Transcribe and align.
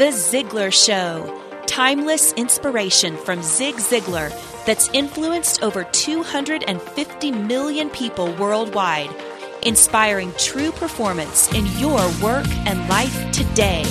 The 0.00 0.06
Ziglar 0.06 0.72
Show. 0.72 1.42
Timeless 1.66 2.32
inspiration 2.32 3.18
from 3.18 3.42
Zig 3.42 3.74
Ziglar 3.74 4.30
that's 4.64 4.88
influenced 4.94 5.62
over 5.62 5.84
250 5.84 7.30
million 7.32 7.90
people 7.90 8.32
worldwide, 8.36 9.14
inspiring 9.62 10.32
true 10.38 10.72
performance 10.72 11.52
in 11.52 11.66
your 11.78 12.00
work 12.22 12.48
and 12.66 12.88
life 12.88 13.30
today. 13.30 13.84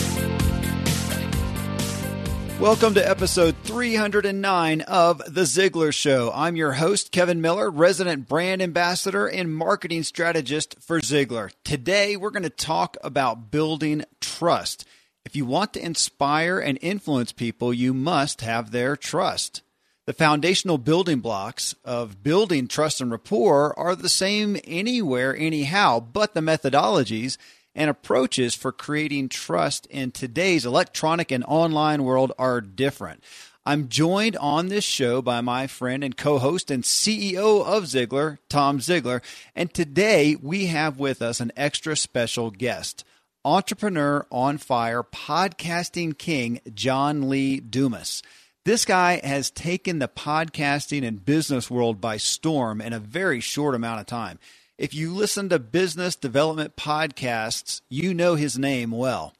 Welcome 2.59 2.95
to 2.95 3.07
episode 3.07 3.55
309 3.63 4.81
of 4.81 5.19
The 5.27 5.41
Ziglar 5.41 5.93
Show. 5.93 6.31
I'm 6.33 6.55
your 6.55 6.71
host, 6.71 7.11
Kevin 7.11 7.39
Miller, 7.39 7.69
resident 7.69 8.27
brand 8.27 8.63
ambassador 8.63 9.27
and 9.27 9.53
marketing 9.53 10.01
strategist 10.01 10.75
for 10.81 11.01
Ziglar. 11.01 11.51
Today, 11.63 12.17
we're 12.17 12.31
going 12.31 12.41
to 12.41 12.49
talk 12.49 12.97
about 13.03 13.51
building 13.51 14.05
trust. 14.19 14.85
If 15.25 15.35
you 15.35 15.45
want 15.45 15.73
to 15.73 15.85
inspire 15.85 16.59
and 16.59 16.77
influence 16.81 17.31
people, 17.31 17.73
you 17.73 17.93
must 17.93 18.41
have 18.41 18.71
their 18.71 18.95
trust. 18.95 19.61
The 20.05 20.13
foundational 20.13 20.79
building 20.79 21.19
blocks 21.19 21.75
of 21.85 22.23
building 22.23 22.67
trust 22.67 22.99
and 22.99 23.11
rapport 23.11 23.77
are 23.77 23.95
the 23.95 24.09
same 24.09 24.57
anywhere, 24.63 25.37
anyhow, 25.37 25.99
but 25.99 26.33
the 26.33 26.41
methodologies 26.41 27.37
and 27.75 27.89
approaches 27.89 28.55
for 28.55 28.71
creating 28.71 29.29
trust 29.29 29.85
in 29.87 30.11
today's 30.11 30.65
electronic 30.65 31.31
and 31.31 31.43
online 31.43 32.03
world 32.03 32.31
are 32.39 32.59
different. 32.59 33.23
I'm 33.65 33.87
joined 33.87 34.35
on 34.37 34.69
this 34.69 34.83
show 34.83 35.21
by 35.21 35.41
my 35.41 35.67
friend 35.67 36.03
and 36.03 36.17
co 36.17 36.39
host 36.39 36.71
and 36.71 36.83
CEO 36.83 37.63
of 37.63 37.83
Ziglar, 37.83 38.39
Tom 38.49 38.79
Ziglar. 38.79 39.21
And 39.55 39.71
today 39.71 40.35
we 40.41 40.65
have 40.65 40.97
with 40.97 41.21
us 41.21 41.39
an 41.39 41.51
extra 41.55 41.95
special 41.95 42.49
guest, 42.49 43.03
entrepreneur 43.45 44.25
on 44.31 44.57
fire, 44.57 45.03
podcasting 45.03 46.17
king, 46.17 46.59
John 46.73 47.29
Lee 47.29 47.59
Dumas. 47.59 48.21
This 48.65 48.85
guy 48.85 49.21
has 49.23 49.49
taken 49.49 49.99
the 49.99 50.09
podcasting 50.09 51.07
and 51.07 51.23
business 51.23 51.71
world 51.71 52.01
by 52.01 52.17
storm 52.17 52.81
in 52.81 52.93
a 52.93 52.99
very 52.99 53.39
short 53.39 53.75
amount 53.75 54.01
of 54.01 54.05
time. 54.05 54.39
If 54.77 54.93
you 54.93 55.13
listen 55.13 55.49
to 55.49 55.59
business 55.59 56.15
development 56.15 56.75
podcasts, 56.75 57.81
you 57.89 58.13
know 58.13 58.35
his 58.35 58.57
name 58.57 58.91
well. 58.91 59.33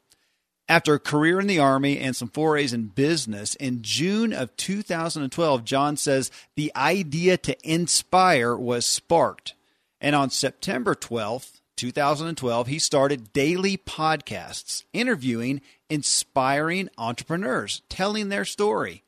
After 0.68 0.94
a 0.94 1.00
career 1.00 1.40
in 1.40 1.48
the 1.48 1.60
Army 1.60 1.98
and 2.00 2.16
some 2.16 2.30
forays 2.30 2.74
in 2.74 2.88
business, 2.88 3.56
in 3.56 3.82
June 3.82 4.34
of 4.34 4.56
2012, 4.56 5.64
John 5.66 5.98
says 5.98 6.32
the 6.56 6.72
idea 6.76 7.38
to 7.38 7.58
inspire 7.70 8.56
was 8.56 8.86
sparked. 8.86 9.56
And 10.00 10.16
on 10.16 10.30
September 10.30 10.96
12th, 10.96 11.59
2012, 11.80 12.68
he 12.68 12.78
started 12.78 13.32
daily 13.32 13.78
podcasts 13.78 14.84
interviewing 14.92 15.62
inspiring 15.90 16.90
entrepreneurs, 16.98 17.82
telling 17.90 18.30
their 18.30 18.46
story. 18.46 19.04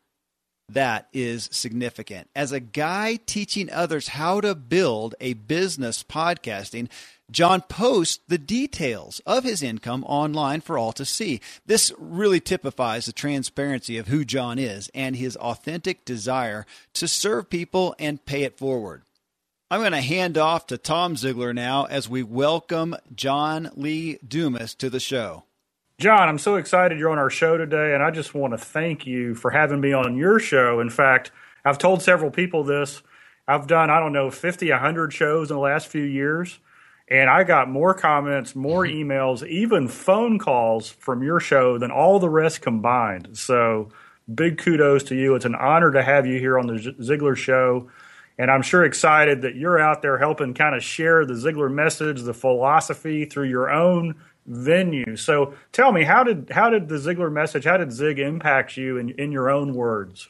that 0.70 1.08
is 1.14 1.50
significant. 1.52 2.30
As 2.36 2.52
a 2.52 2.60
guy 2.60 3.20
teaching 3.26 3.70
others 3.72 4.10
how 4.10 4.42
to 4.42 4.54
build 4.54 5.16
a 5.22 5.33
business 5.33 6.04
podcasting, 6.04 6.89
John 7.32 7.61
posts 7.61 8.20
the 8.27 8.38
details 8.38 9.22
of 9.26 9.43
his 9.43 9.64
income 9.64 10.04
online 10.05 10.61
for 10.61 10.77
all 10.77 10.92
to 10.93 11.05
see. 11.05 11.42
This 11.66 11.92
really 11.98 12.39
typifies 12.39 13.05
the 13.05 13.14
transparency 13.14 13.98
of 13.98 14.08
who 14.08 14.26
John 14.26 14.60
is 14.60 14.89
and 14.93 15.16
his 15.16 15.36
authentic 15.38 16.05
desire 16.05 16.66
to 16.95 17.08
serve 17.08 17.49
people 17.49 17.95
and 17.98 18.26
pay 18.26 18.43
it 18.43 18.58
forward. 18.58 19.04
I'm 19.70 19.82
going 19.82 19.92
to 19.92 20.00
hand 20.00 20.38
off 20.38 20.67
to 20.67 20.78
Tom 20.78 21.16
Ziglar 21.16 21.54
now 21.54 21.83
as 21.83 22.08
we 22.08 22.23
welcome 22.23 22.95
John 23.14 23.70
Lee 23.76 24.17
Dumas 24.26 24.73
to 24.76 24.89
the 24.89 25.02
show. 25.02 25.44
John, 26.00 26.30
I'm 26.30 26.38
so 26.38 26.55
excited 26.55 26.98
you're 26.98 27.10
on 27.10 27.17
our 27.17 27.30
show 27.30 27.58
today, 27.58 27.94
and 27.94 28.02
I 28.02 28.10
just 28.10 28.33
want 28.33 28.54
to 28.54 28.58
thank 28.58 29.05
you 29.05 29.36
for 29.36 29.52
having 29.52 29.82
me 29.82 29.92
on 29.92 30.16
your 30.16 30.39
show. 30.39 30.80
In 30.80 30.89
fact, 30.89 31.32
I've 31.66 31.78
told 31.78 32.02
several 32.02 32.32
people 32.32 32.64
this. 32.64 33.02
I've 33.45 33.67
done, 33.67 33.89
I 33.89 34.00
don't 34.00 34.14
know, 34.14 34.32
50, 34.32 34.70
100 34.70 35.11
shows 35.11 35.52
in 35.52 35.58
the 35.58 35.61
last 35.61 35.88
few 35.88 36.04
years, 36.04 36.60
and 37.10 37.30
I 37.30 37.44
got 37.44 37.70
more 37.70 37.94
comments, 37.94 38.55
more 38.55 38.84
emails, 38.86 39.45
even 39.45 39.89
phone 39.89 40.39
calls 40.39 40.89
from 40.92 41.23
your 41.23 41.42
show 41.42 41.78
than 41.78 41.92
all 41.92 42.20
the 42.20 42.30
rest 42.30 42.61
combined. 42.61 43.38
So, 43.38 43.89
big 44.34 44.60
kudos 44.60 45.04
to 45.05 45.16
you. 45.16 45.36
It's 45.36 45.44
an 45.44 45.55
honor 45.55 45.92
to 45.92 46.04
have 46.04 46.26
you 46.26 46.39
here 46.39 46.58
on 46.58 46.67
the 46.67 46.95
Ziglar 47.02 47.36
Show. 47.36 47.89
And 48.37 48.52
I'm 48.52 48.61
sure 48.61 48.86
excited 48.86 49.42
that 49.42 49.55
you're 49.55 49.80
out 49.80 50.02
there 50.02 50.17
helping 50.17 50.53
kind 50.53 50.75
of 50.75 50.83
share 50.83 51.25
the 51.25 51.33
Ziglar 51.33 51.71
message, 51.71 52.21
the 52.21 52.33
philosophy 52.33 53.25
through 53.25 53.48
your 53.48 53.71
own 53.71 54.15
venue. 54.45 55.15
So 55.15 55.53
tell 55.71 55.92
me, 55.92 56.03
how 56.03 56.23
did 56.23 56.49
how 56.52 56.70
did 56.70 56.87
the 56.87 56.95
Ziglar 56.95 57.31
message, 57.31 57.65
how 57.65 57.77
did 57.77 57.92
Zig 57.92 58.20
impact 58.20 58.77
you 58.77 58.98
in, 58.98 59.09
in 59.11 59.31
your 59.31 59.49
own 59.49 59.73
words? 59.73 60.30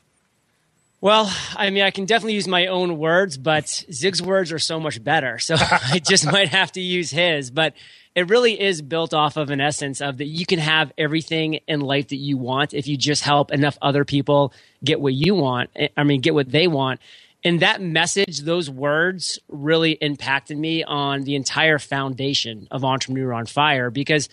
Well, 1.00 1.32
I 1.56 1.70
mean, 1.70 1.84
I 1.84 1.92
can 1.92 2.06
definitely 2.06 2.34
use 2.34 2.48
my 2.48 2.68
own 2.68 2.98
words, 2.98 3.38
but 3.38 3.68
Zig's 3.92 4.22
words 4.22 4.52
are 4.52 4.60
so 4.60 4.80
much 4.80 5.04
better. 5.04 5.38
So 5.38 5.56
I 5.60 6.00
just 6.00 6.26
might 6.32 6.50
have 6.50 6.72
to 6.74 6.82
use 6.82 7.12
his. 7.12 7.52
But 7.52 7.74
it 8.16 8.30
really 8.30 8.60
is 8.60 8.82
built 8.82 9.14
off 9.14 9.38
of 9.38 9.52
an 9.52 9.62
essence 9.62 10.02
of 10.02 10.18
that 10.18 10.26
you 10.26 10.48
can 10.48 10.58
have 10.58 10.92
everything 10.98 11.60
in 11.68 11.82
life 11.82 12.08
that 12.08 12.16
you 12.16 12.38
want 12.38 12.74
if 12.74 12.88
you 12.88 12.98
just 12.98 13.24
help 13.24 13.52
enough 13.52 13.78
other 13.80 14.06
people 14.06 14.54
get 14.84 15.00
what 15.00 15.14
you 15.14 15.36
want. 15.36 15.70
Eh, 15.76 15.90
I 15.96 16.04
mean, 16.04 16.22
get 16.22 16.34
what 16.34 16.52
they 16.52 16.68
want 16.68 17.00
and 17.48 17.62
that 17.62 17.82
message, 17.82 18.40
those 18.40 18.70
words 18.70 19.40
really 19.48 19.94
impacted 19.94 20.58
me 20.58 20.84
on 20.84 21.24
the 21.24 21.36
entire 21.36 21.80
foundation 21.80 22.68
of 22.72 22.84
Entrepreneur 22.84 23.32
on 23.32 23.46
Fire 23.46 23.90
because 23.90 24.28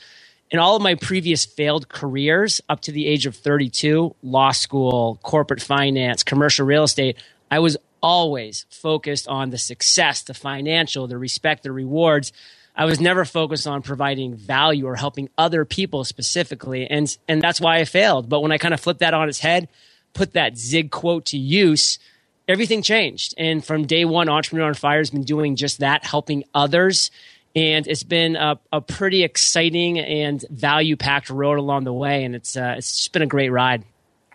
in 0.50 0.58
all 0.58 0.75
of 0.75 0.82
my 0.82 0.97
previous 0.97 1.44
failed 1.44 1.88
careers 1.88 2.60
up 2.69 2.80
to 2.80 2.91
the 2.91 3.06
age 3.06 3.24
of 3.26 3.36
32, 3.36 4.16
law 4.24 4.50
school, 4.50 5.20
corporate 5.22 5.62
finance, 5.62 6.24
commercial 6.24 6.66
real 6.66 6.82
estate, 6.82 7.16
I 7.53 7.60
was 7.60 7.76
always 8.03 8.66
focused 8.69 9.28
on 9.28 9.50
the 9.50 9.58
success, 9.58 10.22
the 10.22 10.34
financial, 10.34 11.06
the 11.06 11.16
respect, 11.16 11.62
the 11.62 11.70
rewards. 11.70 12.32
I 12.74 12.84
was 12.84 13.00
never 13.00 13.24
focused 13.24 13.69
on 13.69 13.82
providing 13.82 14.34
value 14.34 14.86
or 14.88 14.97
helping 14.97 15.28
other 15.38 15.64
people 15.64 16.03
specifically. 16.03 16.88
And, 16.88 17.16
and 17.28 17.41
that's 17.41 17.60
why 17.60 17.78
I 17.78 17.84
failed. 17.84 18.28
But 18.28 18.41
when 18.41 18.50
I 18.50 18.58
kind 18.58 18.74
of 18.74 18.80
flipped 18.80 19.00
that 19.00 19.14
on 19.14 19.28
its 19.28 19.38
head, 19.38 19.69
put 20.14 20.32
that 20.32 20.58
Zig 20.58 20.91
quote 20.91 21.26
to 21.26 21.38
use, 21.38 22.00
everything 22.49 22.82
changed. 22.82 23.34
And 23.38 23.65
from 23.65 23.87
day 23.87 24.05
one, 24.05 24.28
Entrepreneur 24.28 24.69
on 24.69 24.75
Fire 24.75 24.99
has 24.99 25.10
been 25.10 25.25
doing 25.25 25.56
just 25.56 25.81
that, 25.81 26.05
helping 26.05 26.44
others. 26.55 27.10
And 27.56 27.87
it's 27.87 28.03
been 28.03 28.37
a, 28.37 28.59
a 28.72 28.81
pretty 28.81 29.22
exciting 29.22 29.99
and 29.99 30.44
value 30.50 30.97
packed 30.97 31.31
road 31.31 31.59
along 31.59 31.84
the 31.84 31.93
way. 31.93 32.25
And 32.25 32.34
it's, 32.34 32.56
uh, 32.56 32.75
it's 32.77 32.97
just 32.97 33.12
been 33.12 33.22
a 33.22 33.27
great 33.27 33.50
ride. 33.50 33.84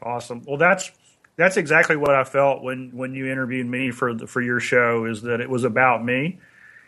Awesome. 0.01 0.43
Well, 0.47 0.57
that's, 0.57 0.91
that's 1.35 1.57
exactly 1.57 1.97
what 1.97 2.15
I 2.15 2.23
felt 2.23 2.63
when, 2.63 2.91
when 2.93 3.13
you 3.13 3.27
interviewed 3.27 3.67
me 3.67 3.91
for, 3.91 4.13
the, 4.13 4.27
for 4.27 4.41
your 4.41 4.59
show 4.59 5.05
is 5.05 5.21
that 5.23 5.41
it 5.41 5.49
was 5.49 5.65
about 5.65 6.03
me. 6.03 6.39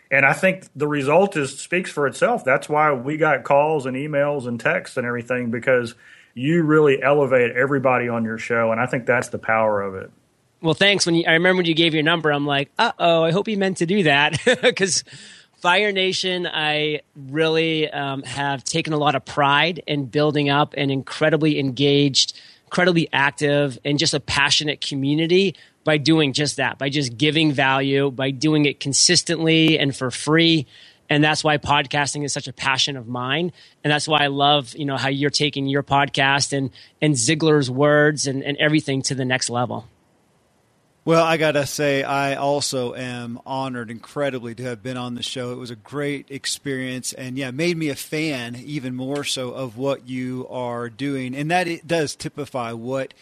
And 0.10 0.26
I 0.26 0.34
think 0.34 0.68
the 0.76 0.88
result 0.88 1.38
is 1.38 1.58
speaks 1.58 1.90
for 1.90 2.06
itself. 2.06 2.44
That's 2.44 2.68
why 2.68 2.92
we 2.92 3.18
got 3.18 3.44
calls 3.44 3.86
and 3.86 3.96
emails 3.96 4.46
and 4.46 4.60
texts 4.60 4.98
and 4.98 5.08
everything 5.08 5.52
because 5.52 5.96
you 6.34 6.64
really 6.64 7.02
elevate 7.02 7.56
everybody 7.56 8.10
on 8.10 8.26
your 8.26 8.38
show. 8.38 8.72
And 8.72 8.80
I 8.80 8.86
think 8.86 9.06
that's 9.06 9.30
the 9.30 9.40
power 9.40 9.82
of 9.82 9.96
it. 9.96 10.12
Well, 10.62 10.76
thanks. 10.76 11.08
When 11.08 11.16
you, 11.16 11.24
I 11.28 11.34
remember 11.34 11.58
when 11.58 11.66
you 11.66 11.74
gave 11.74 11.94
your 11.94 12.04
number, 12.04 12.32
I'm 12.32 12.46
like, 12.46 12.72
uh 12.78 12.92
oh, 13.00 13.24
I 13.24 13.32
hope 13.32 13.48
he 13.48 13.56
meant 13.56 13.78
to 13.78 13.86
do 13.88 14.04
that 14.04 14.40
because 14.62 15.04
Fire 15.62 15.92
Nation, 15.92 16.48
I 16.48 17.02
really 17.16 17.90
um, 17.90 18.24
have 18.24 18.64
taken 18.64 18.94
a 18.94 18.98
lot 18.98 19.16
of 19.16 19.26
pride 19.26 19.84
in 19.88 20.06
building 20.06 20.50
up 20.50 20.74
an 20.76 20.90
incredibly 20.90 21.60
engaged, 21.60 22.40
incredibly 22.66 23.10
active, 23.12 23.78
and 23.86 23.98
just 23.98 24.14
a 24.14 24.20
passionate 24.20 24.82
community 24.82 25.56
by 25.84 25.98
doing 25.98 26.34
just 26.34 26.58
that, 26.58 26.78
by 26.78 26.90
just 26.90 27.18
giving 27.18 27.52
value, 27.52 28.12
by 28.12 28.32
doing 28.32 28.66
it 28.66 28.80
consistently 28.80 29.80
and 29.80 29.96
for 29.96 30.12
free. 30.12 30.68
And 31.10 31.24
that's 31.24 31.44
why 31.44 31.58
podcasting 31.58 32.24
is 32.24 32.34
such 32.34 32.48
a 32.48 32.54
passion 32.54 32.98
of 32.98 33.08
mine. 33.08 33.52
And 33.84 33.92
that's 33.92 34.08
why 34.08 34.24
I 34.24 34.28
love, 34.28 34.76
you 34.76 34.86
know, 34.86 34.98
how 34.98 35.10
you're 35.10 35.30
taking 35.30 35.68
your 35.68 35.84
podcast 35.84 36.58
and, 36.58 36.70
and 37.02 37.16
Ziglar's 37.16 37.70
words 37.70 38.28
and, 38.28 38.44
and 38.44 38.58
everything 38.58 39.02
to 39.04 39.16
the 39.16 39.26
next 39.26 39.50
level. 39.50 39.88
Well, 41.04 41.24
I 41.24 41.38
got 41.38 41.54
to 41.54 41.66
say, 41.66 42.04
I 42.04 42.36
also 42.36 42.94
am 42.94 43.40
honored 43.44 43.90
incredibly 43.90 44.54
to 44.54 44.64
have 44.64 44.84
been 44.84 44.98
on 44.98 45.16
the 45.16 45.24
show. 45.24 45.52
It 45.52 45.58
was 45.58 45.72
a 45.72 45.76
great 45.76 46.30
experience 46.30 47.12
and, 47.12 47.40
yeah, 47.40 47.50
made 47.50 47.76
me 47.76 47.90
a 47.90 47.96
fan 47.96 48.56
even 48.56 48.96
more 48.96 49.24
so 49.24 49.50
of 49.50 49.78
what 49.78 50.08
you 50.08 50.46
are 50.48 50.92
doing. 50.92 51.34
And 51.34 51.50
that 51.50 51.68
it 51.68 51.88
does 51.88 52.16
typify 52.16 52.74
what 52.74 53.16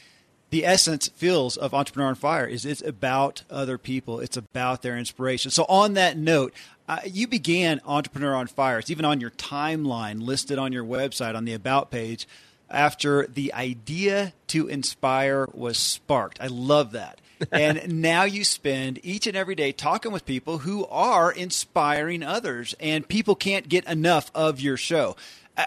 the 0.49 0.65
essence 0.65 1.07
feels 1.07 1.55
of 1.55 1.73
Entrepreneur 1.73 2.09
on 2.09 2.15
Fire 2.15 2.45
is 2.45 2.65
it's 2.65 2.81
about 2.81 3.43
other 3.49 3.77
people. 3.77 4.19
It's 4.19 4.35
about 4.35 4.81
their 4.81 4.97
inspiration. 4.97 5.49
So 5.49 5.63
on 5.69 5.93
that 5.93 6.17
note, 6.17 6.53
uh, 6.89 6.99
you 7.05 7.29
began 7.29 7.79
Entrepreneur 7.85 8.35
on 8.35 8.47
Fire. 8.47 8.79
It's 8.79 8.89
even 8.89 9.05
on 9.05 9.21
your 9.21 9.31
timeline 9.31 10.21
listed 10.21 10.57
on 10.57 10.73
your 10.73 10.83
website 10.83 11.33
on 11.33 11.45
the 11.45 11.53
About 11.53 11.91
page 11.91 12.27
after 12.69 13.27
the 13.27 13.53
idea 13.53 14.33
to 14.47 14.67
inspire 14.67 15.47
was 15.53 15.77
sparked. 15.77 16.39
I 16.41 16.47
love 16.47 16.91
that 16.91 17.19
and 17.51 18.01
now 18.01 18.23
you 18.23 18.43
spend 18.43 18.99
each 19.03 19.27
and 19.27 19.35
every 19.35 19.55
day 19.55 19.71
talking 19.71 20.11
with 20.11 20.25
people 20.25 20.59
who 20.59 20.85
are 20.87 21.31
inspiring 21.31 22.23
others, 22.23 22.75
and 22.79 23.07
people 23.07 23.35
can't 23.35 23.69
get 23.69 23.87
enough 23.87 24.31
of 24.35 24.59
your 24.59 24.77
show. 24.77 25.15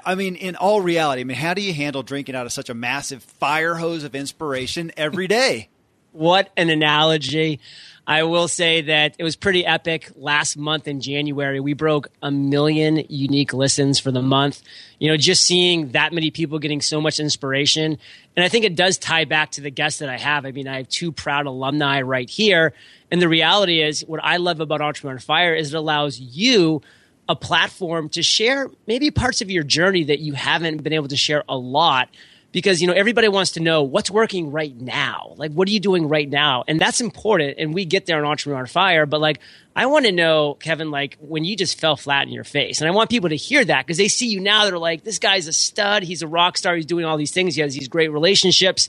I 0.05 0.15
mean, 0.15 0.37
in 0.37 0.57
all 0.57 0.81
reality, 0.81 1.21
I 1.21 1.25
mean, 1.25 1.37
how 1.37 1.55
do 1.55 1.61
you 1.61 1.75
handle 1.75 2.03
drinking 2.03 2.35
out 2.35 2.47
of 2.47 2.53
such 2.53 2.71
a 2.71 2.75
massive 2.75 3.23
fire 3.23 3.75
hose 3.75 4.05
of 4.05 4.15
inspiration 4.15 4.93
every 4.97 5.27
day? 5.27 5.69
What 6.15 6.51
an 6.59 6.69
analogy. 6.69 7.59
I 8.07 8.25
will 8.25 8.49
say 8.49 8.83
that 8.83 9.15
it 9.19 9.23
was 9.23 9.37
pretty 9.37 9.65
epic 9.65 10.11
last 10.17 10.57
month 10.57 10.89
in 10.89 11.01
January. 11.01 11.61
We 11.61 11.75
broke 11.75 12.09
a 12.21 12.33
million 12.33 13.05
unique 13.09 13.53
listens 13.53 14.01
for 14.01 14.11
the 14.11 14.23
month. 14.23 14.61
You 14.99 15.09
know, 15.09 15.17
just 15.17 15.45
seeing 15.45 15.93
that 15.93 16.13
many 16.13 16.33
people 16.33 16.59
getting 16.59 16.81
so 16.81 17.01
much 17.01 17.21
inspiration. 17.21 17.99
And 18.37 18.45
I 18.45 18.49
think 18.49 18.65
it 18.65 18.75
does 18.75 18.99
tie 18.99 19.25
back 19.25 19.53
to 19.53 19.61
the 19.61 19.71
guests 19.71 20.01
that 20.01 20.09
I 20.09 20.19
have. 20.19 20.45
I 20.45 20.51
mean, 20.51 20.67
I 20.67 20.79
have 20.79 20.89
two 20.89 21.13
proud 21.13 21.47
alumni 21.47 22.03
right 22.03 22.29
here. 22.29 22.73
And 23.13 23.23
the 23.23 23.29
reality 23.29 23.81
is, 23.81 24.01
what 24.01 24.21
I 24.23 24.39
love 24.39 24.59
about 24.59 24.81
Entrepreneur 24.81 25.21
Fire 25.21 25.55
is 25.55 25.73
it 25.73 25.77
allows 25.77 26.19
you 26.19 26.83
a 27.29 27.37
platform 27.37 28.09
to 28.11 28.23
share 28.23 28.69
maybe 28.89 29.13
parts 29.13 29.43
of 29.43 29.51
your 29.51 29.63
journey 29.63 30.05
that 30.05 30.19
you 30.19 30.33
haven't 30.33 30.83
been 30.83 30.93
able 30.93 31.09
to 31.09 31.17
share 31.17 31.45
a 31.49 31.57
lot 31.57 32.09
because 32.53 32.81
you 32.81 32.87
know 32.87 32.95
everybody 32.95 33.29
wants 33.29 33.53
to 33.53 33.61
know 33.61 33.83
what's 33.83 34.11
working 34.11 34.53
right 34.53 34.79
now. 34.79 35.35
Like 35.37 35.53
what 35.53 35.67
are 35.69 35.73
you 35.73 35.81
doing 35.81 36.09
right 36.09 36.29
now? 36.29 36.65
And 36.69 36.81
that's 36.81 37.01
important 37.01 37.59
and 37.59 37.75
we 37.75 37.85
get 37.85 38.07
there 38.07 38.19
on 38.19 38.25
entrepreneur 38.25 38.67
fire 38.67 39.07
but 39.07 39.21
like 39.21 39.39
i 39.75 39.87
want 39.87 40.07
to 40.07 40.13
know 40.13 40.55
kevin 40.55 40.91
like 40.91 41.17
when 41.21 41.45
you 41.45 41.57
just 41.57 41.79
fell 41.79 41.97
flat 41.97 42.27
in 42.27 42.33
your 42.33 42.45
face 42.45 42.81
and 42.81 42.89
i 42.89 42.93
want 42.93 43.11
people 43.11 43.29
to 43.29 43.37
hear 43.37 43.65
that 43.65 43.87
because 43.87 43.97
they 43.99 44.09
see 44.09 44.27
you 44.27 44.41
now 44.41 44.65
they're 44.65 44.79
like 44.79 45.05
this 45.05 45.19
guy's 45.19 45.47
a 45.47 45.53
stud 45.53 46.03
he's 46.03 46.23
a 46.23 46.27
rock 46.27 46.59
star 46.59 46.75
he's 46.75 46.87
doing 46.87 47.05
all 47.05 47.17
these 47.17 47.33
things 47.33 47.55
he 47.55 47.61
has 47.61 47.75
these 47.75 47.89
great 47.89 48.13
relationships. 48.13 48.89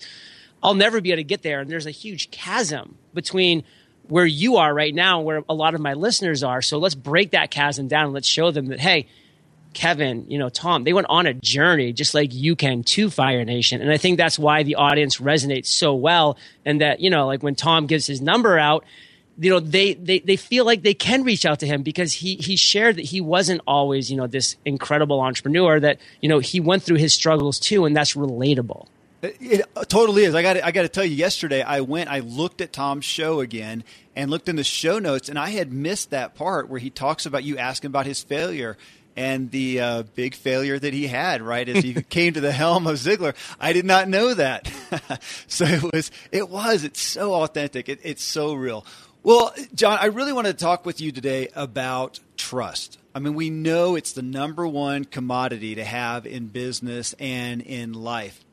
I'll 0.62 0.75
never 0.75 1.01
be 1.01 1.12
able 1.12 1.19
to 1.19 1.24
get 1.25 1.42
there 1.42 1.60
and 1.60 1.69
there's 1.69 1.86
a 1.86 1.92
huge 1.92 2.31
chasm 2.31 2.98
between 3.13 3.63
where 4.07 4.25
you 4.25 4.57
are 4.57 4.74
right 4.74 4.94
now 4.95 5.18
and 5.18 5.25
where 5.25 5.44
a 5.50 5.54
lot 5.54 5.75
of 5.75 5.81
my 5.81 5.94
listeners 5.94 6.42
are 6.44 6.62
so 6.62 6.77
let's 6.77 6.95
break 6.95 7.31
that 7.31 7.51
chasm 7.51 7.88
down 7.88 8.06
and 8.06 8.13
let's 8.13 8.27
show 8.27 8.51
them 8.51 8.68
that 8.68 8.80
hey 8.80 9.07
Kevin, 9.73 10.29
you 10.29 10.37
know, 10.37 10.49
Tom, 10.49 10.83
they 10.83 10.93
went 10.93 11.07
on 11.09 11.25
a 11.25 11.33
journey 11.33 11.93
just 11.93 12.13
like 12.13 12.33
you 12.33 12.55
can 12.55 12.83
to 12.83 13.09
Fire 13.09 13.43
Nation. 13.43 13.81
And 13.81 13.91
I 13.91 13.97
think 13.97 14.17
that's 14.17 14.39
why 14.39 14.63
the 14.63 14.75
audience 14.75 15.17
resonates 15.17 15.67
so 15.67 15.93
well. 15.95 16.37
And 16.65 16.81
that, 16.81 16.99
you 16.99 17.09
know, 17.09 17.25
like 17.25 17.43
when 17.43 17.55
Tom 17.55 17.87
gives 17.87 18.07
his 18.07 18.21
number 18.21 18.57
out, 18.57 18.85
you 19.37 19.49
know, 19.49 19.59
they, 19.59 19.95
they, 19.95 20.19
they 20.19 20.35
feel 20.35 20.65
like 20.65 20.83
they 20.83 20.93
can 20.93 21.23
reach 21.23 21.45
out 21.45 21.59
to 21.59 21.67
him 21.67 21.81
because 21.81 22.13
he, 22.13 22.35
he 22.35 22.55
shared 22.55 22.97
that 22.97 23.05
he 23.05 23.19
wasn't 23.19 23.61
always, 23.65 24.11
you 24.11 24.17
know, 24.17 24.27
this 24.27 24.55
incredible 24.63 25.19
entrepreneur 25.21 25.79
that, 25.79 25.99
you 26.21 26.29
know, 26.29 26.39
he 26.39 26.59
went 26.59 26.83
through 26.83 26.97
his 26.97 27.13
struggles 27.13 27.59
too. 27.59 27.85
And 27.85 27.95
that's 27.95 28.13
relatable. 28.13 28.87
It, 29.23 29.65
totally 29.87 30.25
is. 30.25 30.35
I 30.35 30.41
got 30.41 30.61
I 30.61 30.71
got 30.71 30.81
to 30.81 30.89
tell 30.89 31.05
you. 31.05 31.15
Yesterday, 31.15 31.61
I 31.61 31.79
went. 31.79 32.09
I 32.09 32.19
looked 32.19 32.59
at 32.59 32.73
Tom's 32.73 33.05
show 33.05 33.39
again 33.39 33.85
and 34.17 34.29
looked 34.29 34.49
in 34.49 34.57
the 34.57 34.65
show 34.65 34.99
notes, 34.99 35.29
and 35.29 35.39
I 35.39 35.51
had 35.51 35.71
missed 35.71 36.09
that 36.09 36.35
part 36.35 36.67
where 36.67 36.79
he 36.79 36.89
talks 36.89 37.25
about 37.25 37.45
you 37.45 37.57
asking 37.57 37.87
about 37.87 38.05
his 38.05 38.21
failure 38.21 38.77
and 39.15 39.51
the 39.51 39.80
uh, 39.80 40.04
big 40.15 40.36
failure 40.36 40.77
that 40.77 40.94
he 40.94 41.07
had 41.07 41.42
right 41.42 41.68
as 41.68 41.83
he 41.83 41.94
came 42.10 42.33
to 42.33 42.42
the 42.42 42.51
helm 42.51 42.88
of 42.88 42.95
Ziglar. 42.95 43.36
I 43.60 43.74
did 43.74 43.86
not 43.86 44.07
know 44.07 44.33
that, 44.33 44.71
so 45.48 45.65
it 45.65 45.94
was 45.94 46.12
it 46.31 46.50
was 46.50 46.83
it's 46.83 47.01
so 47.01 47.33
authentic. 47.33 47.89
It, 47.89 48.00
it's 48.04 48.24
so 48.24 48.54
real. 48.54 48.86
Well, 49.24 49.54
John, 49.74 49.98
I 50.01 50.07
really 50.07 50.33
want 50.33 50.48
to 50.48 50.54
talk 50.54 50.86
with 50.86 51.00
you 51.00 51.12
today 51.12 51.48
about 51.56 52.19
trust. 52.36 52.98
I 53.15 53.19
mean, 53.19 53.36
we 53.36 53.50
know 53.50 53.95
it's 53.95 54.12
the 54.13 54.21
number 54.21 54.68
one 54.68 55.06
commodity 55.06 55.75
to 55.75 55.83
have 55.86 56.25
in 56.25 56.48
business 56.48 57.13
and 57.19 57.62
in 57.62 57.94
life. 57.94 58.44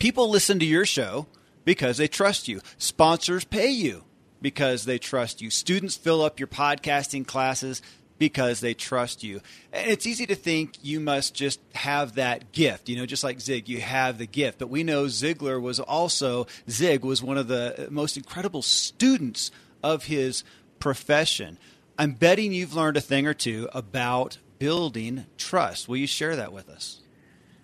People 0.00 0.30
listen 0.30 0.58
to 0.58 0.64
your 0.64 0.86
show 0.86 1.26
because 1.64 1.98
they 1.98 2.08
trust 2.08 2.48
you. 2.48 2.60
Sponsors 2.78 3.44
pay 3.44 3.70
you 3.70 4.04
because 4.42 4.84
they 4.84 4.98
trust 4.98 5.42
you. 5.42 5.50
Students 5.50 5.96
fill 5.96 6.22
up 6.22 6.40
your 6.40 6.48
podcasting 6.48 7.26
classes 7.26 7.82
because 8.20 8.60
they 8.60 8.74
trust 8.74 9.24
you. 9.24 9.40
And 9.72 9.90
it's 9.90 10.06
easy 10.06 10.26
to 10.26 10.34
think 10.34 10.74
you 10.82 11.00
must 11.00 11.34
just 11.34 11.58
have 11.74 12.16
that 12.16 12.52
gift, 12.52 12.90
you 12.90 12.96
know, 12.96 13.06
just 13.06 13.24
like 13.24 13.40
Zig, 13.40 13.66
you 13.66 13.80
have 13.80 14.18
the 14.18 14.26
gift. 14.26 14.58
But 14.58 14.68
we 14.68 14.84
know 14.84 15.06
Ziglar 15.06 15.60
was 15.60 15.80
also, 15.80 16.46
Zig 16.68 17.02
was 17.02 17.22
one 17.22 17.38
of 17.38 17.48
the 17.48 17.88
most 17.90 18.18
incredible 18.18 18.60
students 18.60 19.50
of 19.82 20.04
his 20.04 20.44
profession. 20.78 21.56
I'm 21.98 22.12
betting 22.12 22.52
you've 22.52 22.74
learned 22.74 22.98
a 22.98 23.00
thing 23.00 23.26
or 23.26 23.32
two 23.32 23.70
about 23.72 24.36
building 24.58 25.24
trust. 25.38 25.88
Will 25.88 25.96
you 25.96 26.06
share 26.06 26.36
that 26.36 26.52
with 26.52 26.68
us? 26.68 27.00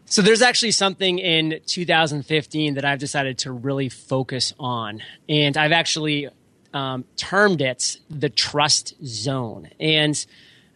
So 0.06 0.22
there's 0.22 0.40
actually 0.40 0.70
something 0.70 1.18
in 1.18 1.60
2015 1.66 2.74
that 2.74 2.84
I've 2.86 2.98
decided 2.98 3.38
to 3.38 3.52
really 3.52 3.90
focus 3.90 4.54
on. 4.58 5.02
And 5.28 5.54
I've 5.58 5.72
actually 5.72 6.30
um, 6.76 7.04
termed 7.16 7.62
it 7.62 7.98
the 8.10 8.28
trust 8.28 8.94
zone. 9.02 9.70
And 9.80 10.26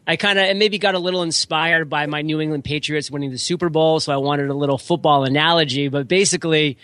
I 0.07 0.17
kind 0.17 0.39
of 0.39 0.57
maybe 0.57 0.79
got 0.79 0.95
a 0.95 0.99
little 0.99 1.23
inspired 1.23 1.91
by 1.91 2.07
my 2.07 2.23
New 2.23 2.41
England 2.41 2.65
Patriots 2.65 3.11
winning 3.11 3.31
the 3.31 3.39
Super 3.39 3.69
Bowl, 3.69 4.01
so 4.01 4.11
I 4.11 4.17
wanted 4.17 4.49
a 4.49 4.55
little 4.55 4.79
football 4.79 5.25
analogy. 5.25 5.89
But 5.89 6.09
basically, 6.09 6.79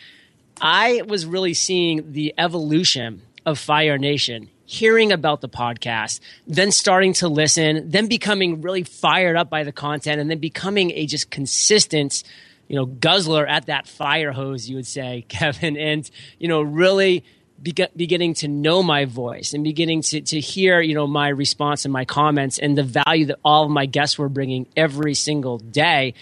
I 0.60 1.00
was 1.08 1.24
really 1.24 1.54
seeing 1.54 2.12
the 2.12 2.34
evolution 2.36 3.22
of 3.46 3.58
Fire 3.58 3.96
Nation, 3.96 4.50
hearing 4.66 5.12
about 5.12 5.40
the 5.40 5.48
podcast, 5.48 6.20
then 6.46 6.70
starting 6.70 7.14
to 7.14 7.28
listen, 7.28 7.90
then 7.90 8.08
becoming 8.08 8.60
really 8.60 8.82
fired 8.82 9.34
up 9.34 9.48
by 9.48 9.64
the 9.64 9.72
content, 9.72 10.20
and 10.20 10.30
then 10.30 10.40
becoming 10.40 10.90
a 10.90 11.06
just 11.06 11.30
consistent, 11.30 12.22
you 12.68 12.76
know, 12.76 12.84
guzzler 12.84 13.46
at 13.46 13.64
that 13.64 13.88
fire 13.88 14.32
hose, 14.32 14.68
you 14.68 14.76
would 14.76 14.86
say, 14.86 15.24
Kevin, 15.30 15.78
and 15.78 16.10
you 16.38 16.48
know, 16.48 16.60
really 16.60 17.24
beginning 17.62 18.34
to 18.34 18.48
know 18.48 18.82
my 18.82 19.04
voice 19.06 19.54
and 19.54 19.64
beginning 19.64 20.02
to, 20.02 20.20
to 20.20 20.40
hear 20.40 20.80
you 20.80 20.94
know 20.94 21.06
my 21.06 21.28
response 21.28 21.84
and 21.84 21.92
my 21.92 22.04
comments 22.04 22.58
and 22.58 22.76
the 22.76 22.82
value 22.82 23.26
that 23.26 23.38
all 23.44 23.64
of 23.64 23.70
my 23.70 23.86
guests 23.86 24.18
were 24.18 24.28
bringing 24.28 24.66
every 24.76 25.14
single 25.14 25.58
day. 25.58 26.14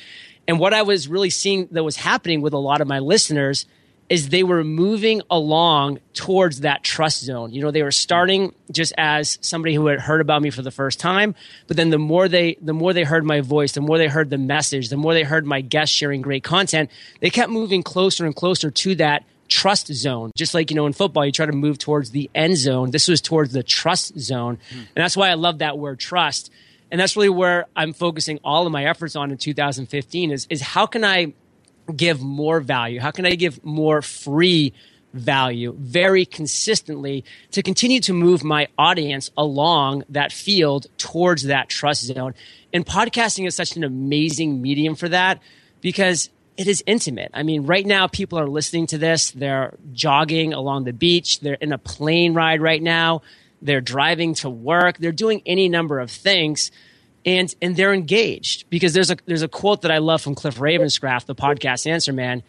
And 0.46 0.58
what 0.58 0.74
i 0.74 0.82
was 0.82 1.08
really 1.08 1.30
seeing 1.30 1.68
that 1.72 1.82
was 1.82 1.96
happening 1.96 2.40
with 2.40 2.52
a 2.52 2.58
lot 2.58 2.80
of 2.80 2.88
my 2.88 2.98
listeners 2.98 3.66
is 4.08 4.28
they 4.28 4.42
were 4.42 4.62
moving 4.62 5.22
along 5.30 5.98
towards 6.12 6.60
that 6.60 6.82
trust 6.82 7.24
zone. 7.24 7.52
You 7.52 7.62
know 7.62 7.70
they 7.70 7.82
were 7.82 7.90
starting 7.90 8.54
just 8.70 8.92
as 8.98 9.38
somebody 9.40 9.74
who 9.74 9.86
had 9.86 9.98
heard 9.98 10.20
about 10.20 10.42
me 10.42 10.50
for 10.50 10.62
the 10.62 10.70
first 10.70 11.00
time 11.00 11.34
but 11.66 11.76
then 11.76 11.90
the 11.90 11.98
more 11.98 12.28
they 12.28 12.56
the 12.60 12.74
more 12.74 12.92
they 12.92 13.04
heard 13.04 13.24
my 13.24 13.40
voice 13.40 13.72
the 13.72 13.80
more 13.80 13.98
they 13.98 14.08
heard 14.08 14.30
the 14.30 14.38
message 14.38 14.88
the 14.88 14.96
more 14.96 15.14
they 15.14 15.22
heard 15.22 15.44
my 15.46 15.60
guests 15.60 15.94
sharing 15.94 16.22
great 16.22 16.44
content 16.44 16.90
they 17.20 17.30
kept 17.30 17.50
moving 17.50 17.82
closer 17.82 18.24
and 18.24 18.36
closer 18.36 18.70
to 18.70 18.94
that 18.94 19.24
trust 19.48 19.92
zone. 19.92 20.32
Just 20.36 20.54
like, 20.54 20.70
you 20.70 20.76
know, 20.76 20.86
in 20.86 20.92
football, 20.92 21.24
you 21.24 21.32
try 21.32 21.46
to 21.46 21.52
move 21.52 21.78
towards 21.78 22.10
the 22.10 22.30
end 22.34 22.56
zone. 22.56 22.90
This 22.90 23.08
was 23.08 23.20
towards 23.20 23.52
the 23.52 23.62
trust 23.62 24.18
zone. 24.18 24.58
Mm. 24.70 24.78
And 24.78 24.88
that's 24.94 25.16
why 25.16 25.30
I 25.30 25.34
love 25.34 25.58
that 25.58 25.78
word 25.78 25.98
trust. 25.98 26.50
And 26.90 27.00
that's 27.00 27.16
really 27.16 27.28
where 27.28 27.66
I'm 27.74 27.92
focusing 27.92 28.38
all 28.44 28.66
of 28.66 28.72
my 28.72 28.84
efforts 28.84 29.16
on 29.16 29.30
in 29.30 29.38
2015 29.38 30.30
is, 30.30 30.46
is 30.50 30.60
how 30.60 30.86
can 30.86 31.04
I 31.04 31.32
give 31.94 32.22
more 32.22 32.60
value? 32.60 33.00
How 33.00 33.10
can 33.10 33.26
I 33.26 33.34
give 33.34 33.64
more 33.64 34.02
free 34.02 34.72
value 35.12 35.74
very 35.78 36.24
consistently 36.24 37.24
to 37.52 37.62
continue 37.62 38.00
to 38.00 38.12
move 38.12 38.42
my 38.42 38.68
audience 38.76 39.30
along 39.36 40.04
that 40.08 40.32
field 40.32 40.86
towards 40.98 41.44
that 41.44 41.68
trust 41.68 42.04
zone? 42.04 42.34
And 42.72 42.84
podcasting 42.84 43.46
is 43.46 43.54
such 43.54 43.76
an 43.76 43.84
amazing 43.84 44.60
medium 44.60 44.94
for 44.94 45.08
that 45.08 45.40
because 45.80 46.30
it 46.56 46.68
is 46.68 46.82
intimate. 46.86 47.30
I 47.34 47.42
mean, 47.42 47.66
right 47.66 47.84
now 47.84 48.06
people 48.06 48.38
are 48.38 48.46
listening 48.46 48.86
to 48.88 48.98
this. 48.98 49.30
They're 49.30 49.74
jogging 49.92 50.52
along 50.52 50.84
the 50.84 50.92
beach. 50.92 51.40
They're 51.40 51.54
in 51.54 51.72
a 51.72 51.78
plane 51.78 52.34
ride 52.34 52.60
right 52.60 52.82
now. 52.82 53.22
They're 53.60 53.80
driving 53.80 54.34
to 54.36 54.50
work. 54.50 54.98
They're 54.98 55.12
doing 55.12 55.42
any 55.46 55.68
number 55.68 55.98
of 55.98 56.10
things. 56.10 56.70
And, 57.26 57.52
and 57.62 57.74
they're 57.74 57.94
engaged 57.94 58.68
because 58.68 58.92
there's 58.92 59.10
a, 59.10 59.16
there's 59.26 59.42
a 59.42 59.48
quote 59.48 59.82
that 59.82 59.90
I 59.90 59.98
love 59.98 60.20
from 60.20 60.34
Cliff 60.34 60.58
Ravenscraft, 60.58 61.24
the 61.24 61.34
podcast 61.34 61.86
answer 61.86 62.12
man. 62.12 62.42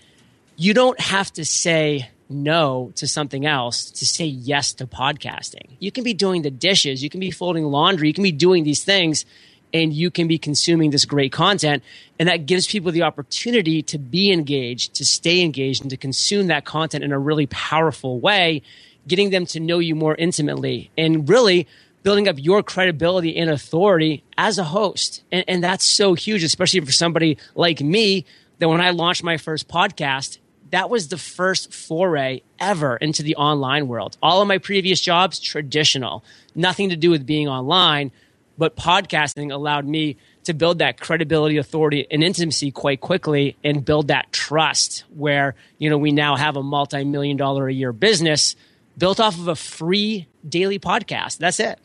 You 0.58 0.74
don't 0.74 1.00
have 1.00 1.32
to 1.34 1.46
say 1.46 2.10
no 2.28 2.92
to 2.96 3.08
something 3.08 3.46
else 3.46 3.92
to 3.92 4.06
say 4.06 4.26
yes 4.26 4.74
to 4.74 4.88
podcasting. 4.88 5.78
You 5.80 5.92
can 5.92 6.04
be 6.04 6.14
doing 6.14 6.42
the 6.42 6.52
dishes. 6.52 7.04
You 7.04 7.10
can 7.10 7.20
be 7.20 7.32
folding 7.32 7.66
laundry. 7.66 8.08
You 8.08 8.14
can 8.14 8.24
be 8.24 8.32
doing 8.32 8.64
these 8.64 8.84
things 8.84 9.26
and 9.75 9.94
you 9.94 10.10
can 10.10 10.25
be 10.27 10.38
consuming 10.38 10.91
this 10.91 11.03
great 11.03 11.34
content. 11.34 11.84
And 12.17 12.29
that 12.29 12.46
gives 12.46 12.65
people 12.65 12.94
the 12.94 13.03
opportunity 13.03 13.82
to 13.84 13.98
be 13.98 14.32
engaged, 14.32 14.94
to 14.96 15.05
stay 15.05 15.41
engaged, 15.41 15.82
and 15.82 15.89
to 15.89 15.98
consume 15.98 16.48
that 16.48 16.63
content 16.63 17.03
in 17.03 17.12
a 17.12 17.20
really 17.20 17.46
powerful 17.48 18.20
way. 18.20 18.62
getting 19.08 19.29
them 19.29 19.46
to 19.46 19.60
know 19.60 19.79
you 19.79 19.96
more 19.96 20.15
intimately, 20.15 20.91
and 20.98 21.29
really 21.29 21.67
building 22.03 22.27
up 22.27 22.36
your 22.38 22.62
credibility 22.62 23.36
and 23.38 23.50
authority 23.50 24.24
as 24.38 24.58
a 24.58 24.63
host. 24.63 25.24
And, 25.32 25.44
and 25.48 25.63
that's 25.63 25.86
so 25.86 26.13
huge, 26.13 26.44
especially 26.44 26.82
for 26.82 26.91
somebody 26.91 27.38
like 27.55 27.82
me 27.82 28.25
that 28.60 28.70
when 28.70 28.82
I 28.82 28.91
launched 28.91 29.24
my 29.24 29.38
first 29.38 29.67
podcast, 29.67 30.38
that 30.72 30.89
was 30.89 31.08
the 31.08 31.17
first 31.17 31.74
foray 31.74 32.41
ever 32.60 32.98
into 32.98 33.24
the 33.24 33.36
online 33.36 33.88
world. 33.88 34.17
All 34.22 34.41
of 34.41 34.48
my 34.48 34.58
previous 34.58 35.00
jobs, 35.00 35.39
traditional, 35.39 36.24
nothing 36.53 36.89
to 36.89 36.96
do 36.96 37.10
with 37.10 37.25
being 37.25 37.48
online, 37.48 38.12
but 38.58 38.76
podcasting 38.76 39.52
allowed 39.52 39.86
me 39.86 40.18
to 40.46 40.54
build 40.54 40.80
that 40.80 41.00
credibility, 41.00 41.58
authority, 41.58 42.08
and 42.10 42.24
intimacy 42.24 42.72
quite 42.72 43.02
quickly 43.02 43.58
and 43.64 43.84
build 43.84 44.08
that 44.08 44.32
trust 44.32 45.04
where, 45.16 45.56
you 45.78 45.90
know, 45.90 45.98
we 45.98 46.12
now 46.12 46.36
have 46.36 46.56
a 46.56 46.64
multi-million 46.64 47.38
dollar 47.38 47.68
a 47.68 47.74
year 47.74 47.92
business 47.92 48.56
built 48.98 49.20
off 49.20 49.38
of 49.38 49.48
a 49.48 49.56
free 49.56 50.28
daily 50.48 50.80
podcast. 50.80 51.38
That's 51.38 51.60
it. 51.60 51.80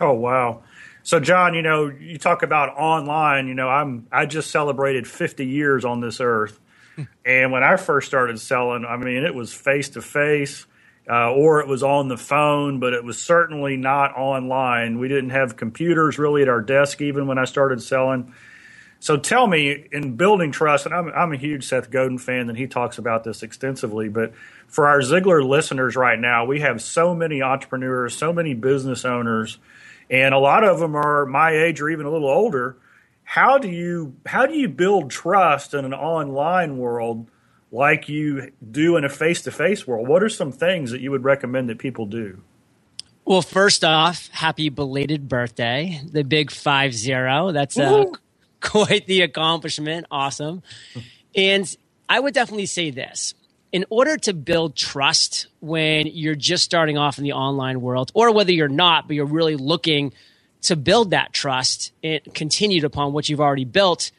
Oh, 0.00 0.12
wow. 0.12 0.62
So 1.02 1.20
John, 1.20 1.54
you 1.54 1.62
know, 1.62 1.86
you 1.86 2.18
talk 2.18 2.42
about 2.42 2.76
online, 2.76 3.46
you 3.46 3.54
know, 3.54 3.68
I'm 3.68 4.08
I 4.10 4.26
just 4.26 4.50
celebrated 4.50 5.06
50 5.06 5.46
years 5.46 5.84
on 5.84 6.00
this 6.00 6.20
earth. 6.20 6.58
Hmm. 6.96 7.02
and 7.26 7.52
when 7.52 7.62
I 7.62 7.76
first 7.76 8.08
started 8.08 8.40
selling, 8.40 8.84
I 8.84 8.96
mean, 8.96 9.22
it 9.22 9.34
was 9.34 9.52
face 9.52 9.90
to 9.90 10.02
face 10.02 10.66
uh, 11.08 11.32
or 11.32 11.60
it 11.60 11.68
was 11.68 11.82
on 11.82 12.08
the 12.08 12.16
phone, 12.16 12.80
but 12.80 12.92
it 12.92 13.04
was 13.04 13.18
certainly 13.18 13.76
not 13.76 14.16
online. 14.16 14.98
We 14.98 15.08
didn't 15.08 15.30
have 15.30 15.56
computers 15.56 16.18
really 16.18 16.42
at 16.42 16.48
our 16.48 16.60
desk 16.60 17.00
even 17.00 17.26
when 17.26 17.38
I 17.38 17.44
started 17.44 17.82
selling. 17.82 18.32
So 18.98 19.16
tell 19.16 19.46
me, 19.46 19.86
in 19.92 20.16
building 20.16 20.50
trust, 20.50 20.86
and 20.86 20.94
I'm, 20.94 21.08
I'm 21.10 21.32
a 21.32 21.36
huge 21.36 21.64
Seth 21.64 21.90
Godin 21.90 22.18
fan, 22.18 22.48
and 22.48 22.58
he 22.58 22.66
talks 22.66 22.98
about 22.98 23.24
this 23.24 23.42
extensively, 23.42 24.08
but 24.08 24.32
for 24.66 24.88
our 24.88 25.00
Ziglar 25.00 25.46
listeners 25.46 25.96
right 25.96 26.18
now, 26.18 26.44
we 26.44 26.60
have 26.60 26.82
so 26.82 27.14
many 27.14 27.42
entrepreneurs, 27.42 28.16
so 28.16 28.32
many 28.32 28.54
business 28.54 29.04
owners, 29.04 29.58
and 30.10 30.34
a 30.34 30.38
lot 30.38 30.64
of 30.64 30.78
them 30.80 30.96
are 30.96 31.26
my 31.26 31.50
age 31.50 31.80
or 31.80 31.90
even 31.90 32.06
a 32.06 32.10
little 32.10 32.30
older. 32.30 32.78
How 33.22 33.58
do 33.58 33.68
you 33.68 34.16
how 34.24 34.46
do 34.46 34.54
you 34.54 34.68
build 34.68 35.10
trust 35.10 35.74
in 35.74 35.84
an 35.84 35.94
online 35.94 36.78
world 36.78 37.28
like 37.76 38.08
you 38.08 38.50
do 38.70 38.96
in 38.96 39.04
a 39.04 39.08
face 39.08 39.42
to 39.42 39.50
face 39.50 39.86
world? 39.86 40.08
What 40.08 40.22
are 40.22 40.30
some 40.30 40.50
things 40.50 40.92
that 40.92 41.02
you 41.02 41.10
would 41.10 41.24
recommend 41.24 41.68
that 41.68 41.78
people 41.78 42.06
do? 42.06 42.40
Well, 43.26 43.42
first 43.42 43.84
off, 43.84 44.28
happy 44.32 44.70
belated 44.70 45.28
birthday, 45.28 46.00
the 46.10 46.24
big 46.24 46.50
five 46.50 46.94
zero. 46.94 47.52
That's 47.52 47.78
uh, 47.78 48.06
quite 48.62 49.06
the 49.06 49.20
accomplishment. 49.20 50.06
Awesome. 50.10 50.62
and 51.34 51.76
I 52.08 52.18
would 52.18 52.32
definitely 52.32 52.66
say 52.66 52.90
this 52.90 53.34
in 53.72 53.84
order 53.90 54.16
to 54.16 54.32
build 54.32 54.74
trust 54.74 55.48
when 55.60 56.06
you're 56.06 56.34
just 56.34 56.64
starting 56.64 56.96
off 56.96 57.18
in 57.18 57.24
the 57.24 57.32
online 57.32 57.82
world, 57.82 58.10
or 58.14 58.32
whether 58.32 58.52
you're 58.52 58.68
not, 58.68 59.06
but 59.06 59.16
you're 59.16 59.26
really 59.26 59.56
looking 59.56 60.14
to 60.62 60.76
build 60.76 61.10
that 61.10 61.34
trust 61.34 61.92
and 62.02 62.22
continued 62.32 62.84
upon 62.84 63.12
what 63.12 63.28
you've 63.28 63.40
already 63.40 63.66
built, 63.66 64.12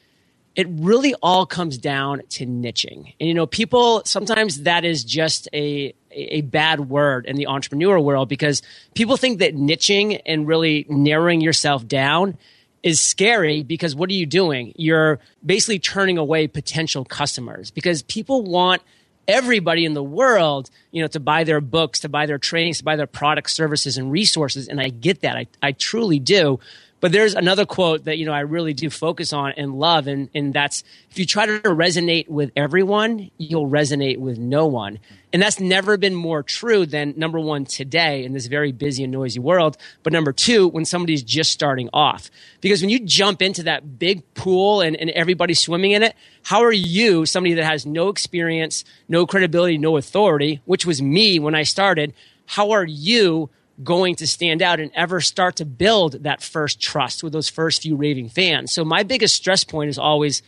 it 0.57 0.67
really 0.71 1.13
all 1.21 1.45
comes 1.45 1.77
down 1.77 2.23
to 2.29 2.45
niching. 2.47 3.13
And 3.19 3.29
you 3.29 3.33
know, 3.35 3.45
people 3.45 4.01
sometimes 4.05 4.63
that 4.63 4.83
is 4.83 5.05
just 5.05 5.47
a 5.53 5.93
a 6.11 6.41
bad 6.41 6.89
word 6.89 7.27
in 7.27 7.35
the 7.35 7.45
entrepreneur 7.45 7.99
world 7.99 8.27
because 8.27 8.63
people 8.95 9.17
think 9.17 9.39
that 9.39 9.55
niching 9.55 10.19
and 10.25 10.47
really 10.47 10.87
narrowing 10.89 11.41
yourself 11.41 11.87
down 11.87 12.37
is 12.81 12.99
scary 12.99 13.61
because 13.61 13.95
what 13.95 14.09
are 14.09 14.13
you 14.13 14.25
doing? 14.25 14.73
You're 14.75 15.19
basically 15.45 15.77
turning 15.77 16.17
away 16.17 16.47
potential 16.47 17.05
customers 17.05 17.69
because 17.69 18.01
people 18.01 18.41
want 18.41 18.81
everybody 19.27 19.85
in 19.85 19.93
the 19.93 20.03
world, 20.03 20.71
you 20.91 21.01
know, 21.01 21.07
to 21.09 21.19
buy 21.19 21.43
their 21.43 21.61
books, 21.61 21.99
to 21.99 22.09
buy 22.09 22.25
their 22.25 22.37
trainings, 22.39 22.79
to 22.79 22.83
buy 22.83 22.95
their 22.95 23.07
products, 23.07 23.53
services, 23.53 23.97
and 23.97 24.11
resources. 24.11 24.67
And 24.67 24.79
I 24.79 24.89
get 24.89 25.21
that. 25.21 25.35
I, 25.35 25.47
I 25.61 25.73
truly 25.73 26.17
do. 26.17 26.59
But 26.99 27.11
there's 27.11 27.35
another 27.35 27.65
quote 27.65 28.05
that, 28.05 28.17
you 28.17 28.25
know, 28.25 28.33
I 28.33 28.39
really 28.39 28.73
do 28.73 28.89
focus 28.89 29.31
on 29.31 29.51
and 29.51 29.77
love. 29.77 30.07
And, 30.07 30.29
and 30.33 30.51
that's 30.51 30.83
if 31.11 31.19
you 31.19 31.25
try 31.25 31.45
to 31.45 31.59
resonate 31.59 32.27
with 32.27 32.51
everyone, 32.55 33.29
you'll 33.37 33.69
resonate 33.69 34.17
with 34.17 34.39
no 34.39 34.65
one. 34.65 34.99
And 35.31 35.41
that's 35.41 35.59
never 35.59 35.97
been 35.97 36.15
more 36.15 36.41
true 36.41 36.87
than 36.87 37.13
number 37.15 37.39
one 37.39 37.65
today 37.65 38.23
in 38.23 38.33
this 38.33 38.47
very 38.47 38.71
busy 38.71 39.03
and 39.03 39.11
noisy 39.11 39.39
world. 39.39 39.77
But 40.01 40.13
number 40.13 40.33
two, 40.33 40.69
when 40.69 40.85
somebody's 40.85 41.21
just 41.21 41.51
starting 41.51 41.89
off. 41.93 42.31
Because 42.61 42.81
when 42.81 42.89
you 42.89 42.99
jump 42.99 43.43
into 43.43 43.63
that 43.63 43.99
big 43.99 44.23
pool 44.33 44.81
and, 44.81 44.95
and 44.95 45.11
everybody's 45.11 45.59
swimming 45.59 45.91
in 45.91 46.01
it, 46.01 46.15
how 46.43 46.63
are 46.63 46.73
you, 46.73 47.27
somebody 47.27 47.53
that 47.55 47.65
has 47.65 47.85
no 47.85 48.09
experience, 48.09 48.83
no 49.07 49.27
credibility, 49.27 49.77
no 49.77 49.97
authority, 49.97 50.61
which 50.65 50.85
was 50.85 51.01
me 51.01 51.37
when 51.37 51.53
I 51.53 51.63
started, 51.63 52.13
how 52.47 52.71
are 52.71 52.85
you 52.85 53.51
going 53.83 54.15
to 54.15 54.27
stand 54.27 54.61
out 54.61 54.79
and 54.79 54.91
ever 54.95 55.21
start 55.21 55.57
to 55.57 55.65
build 55.65 56.23
that 56.23 56.41
first 56.41 56.81
trust 56.81 57.23
with 57.23 57.33
those 57.33 57.49
first 57.49 57.81
few 57.83 57.95
raving 57.95 58.29
fans. 58.29 58.71
So 58.71 58.83
my 58.83 59.03
biggest 59.03 59.35
stress 59.35 59.63
point 59.63 59.89
is 59.89 59.99
always 59.99 60.41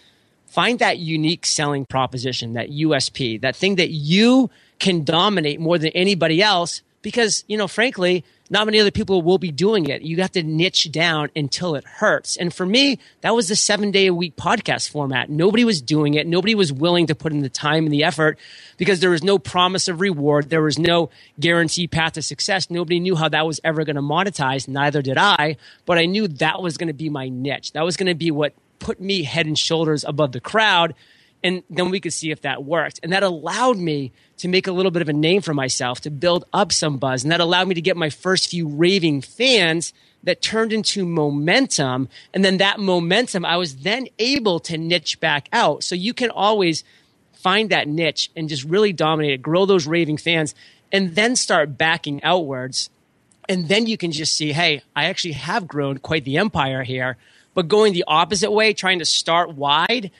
find 0.47 0.79
that 0.79 0.97
unique 0.97 1.45
selling 1.45 1.85
proposition, 1.85 2.53
that 2.53 2.69
USP, 2.69 3.39
that 3.41 3.55
thing 3.55 3.75
that 3.75 3.91
you 3.91 4.49
can 4.79 5.03
dominate 5.03 5.59
more 5.59 5.77
than 5.77 5.89
anybody 5.89 6.41
else 6.41 6.81
because, 7.01 7.43
you 7.47 7.57
know, 7.57 7.67
frankly, 7.67 8.25
not 8.49 8.65
many 8.65 8.79
other 8.79 8.91
people 8.91 9.21
will 9.21 9.37
be 9.37 9.51
doing 9.51 9.87
it. 9.87 10.01
You 10.01 10.21
have 10.21 10.31
to 10.31 10.43
niche 10.43 10.91
down 10.91 11.29
until 11.35 11.75
it 11.75 11.85
hurts. 11.85 12.35
And 12.35 12.53
for 12.53 12.65
me, 12.65 12.99
that 13.21 13.35
was 13.35 13.47
the 13.47 13.55
seven 13.55 13.91
day 13.91 14.07
a 14.07 14.13
week 14.13 14.35
podcast 14.35 14.89
format. 14.89 15.29
Nobody 15.29 15.63
was 15.63 15.81
doing 15.81 16.15
it. 16.15 16.25
Nobody 16.25 16.55
was 16.55 16.73
willing 16.73 17.07
to 17.07 17.15
put 17.15 17.31
in 17.31 17.41
the 17.41 17.49
time 17.49 17.85
and 17.85 17.93
the 17.93 18.03
effort 18.03 18.39
because 18.77 18.99
there 18.99 19.11
was 19.11 19.23
no 19.23 19.37
promise 19.37 19.87
of 19.87 20.01
reward. 20.01 20.49
There 20.49 20.63
was 20.63 20.79
no 20.79 21.09
guarantee 21.39 21.87
path 21.87 22.13
to 22.13 22.21
success. 22.21 22.69
Nobody 22.69 22.99
knew 22.99 23.15
how 23.15 23.29
that 23.29 23.45
was 23.45 23.59
ever 23.63 23.85
going 23.85 23.95
to 23.97 24.01
monetize. 24.01 24.67
Neither 24.67 25.01
did 25.01 25.17
I, 25.17 25.57
but 25.85 25.97
I 25.97 26.05
knew 26.05 26.27
that 26.27 26.61
was 26.61 26.77
going 26.77 26.87
to 26.87 26.93
be 26.93 27.09
my 27.09 27.29
niche. 27.29 27.73
That 27.73 27.85
was 27.85 27.97
going 27.97 28.07
to 28.07 28.15
be 28.15 28.31
what 28.31 28.53
put 28.79 28.99
me 28.99 29.23
head 29.23 29.45
and 29.45 29.59
shoulders 29.59 30.03
above 30.03 30.31
the 30.31 30.39
crowd 30.39 30.95
and 31.43 31.63
then 31.69 31.89
we 31.89 31.99
could 31.99 32.13
see 32.13 32.31
if 32.31 32.41
that 32.41 32.63
worked. 32.63 32.99
And 33.01 33.13
that 33.13 33.23
allowed 33.23 33.77
me 33.77 34.11
to 34.37 34.47
make 34.47 34.67
a 34.67 34.71
little 34.71 34.91
bit 34.91 35.01
of 35.01 35.09
a 35.09 35.13
name 35.13 35.41
for 35.41 35.53
myself, 35.53 36.01
to 36.01 36.11
build 36.11 36.45
up 36.53 36.71
some 36.71 36.97
buzz. 36.97 37.23
And 37.23 37.31
that 37.31 37.39
allowed 37.39 37.67
me 37.67 37.75
to 37.75 37.81
get 37.81 37.97
my 37.97 38.09
first 38.09 38.49
few 38.49 38.67
raving 38.67 39.21
fans 39.21 39.93
that 40.23 40.41
turned 40.41 40.73
into 40.73 41.05
momentum. 41.05 42.09
And 42.33 42.43
then 42.43 42.57
that 42.57 42.79
momentum, 42.79 43.45
I 43.45 43.57
was 43.57 43.77
then 43.77 44.07
able 44.17 44.59
to 44.61 44.77
niche 44.77 45.19
back 45.19 45.47
out. 45.53 45.83
So 45.83 45.95
you 45.95 46.13
can 46.13 46.29
always 46.29 46.83
find 47.33 47.69
that 47.69 47.87
niche 47.87 48.29
and 48.35 48.49
just 48.49 48.65
really 48.65 48.91
dominate 48.91 49.31
it, 49.31 49.41
grow 49.41 49.65
those 49.65 49.87
raving 49.87 50.17
fans, 50.17 50.55
and 50.91 51.15
then 51.15 51.37
start 51.37 51.77
backing 51.77 52.21
outwards. 52.23 52.89
And 53.47 53.67
then 53.67 53.87
you 53.87 53.97
can 53.97 54.11
just 54.11 54.35
see, 54.35 54.51
hey, 54.51 54.81
I 54.95 55.05
actually 55.05 55.33
have 55.33 55.67
grown 55.67 55.99
quite 55.99 56.25
the 56.25 56.37
empire 56.37 56.83
here. 56.83 57.17
But 57.53 57.67
going 57.67 57.93
the 57.93 58.03
opposite 58.07 58.51
way, 58.51 58.73
trying 58.73 58.99
to 58.99 59.05
start 59.05 59.55
wide, 59.55 60.11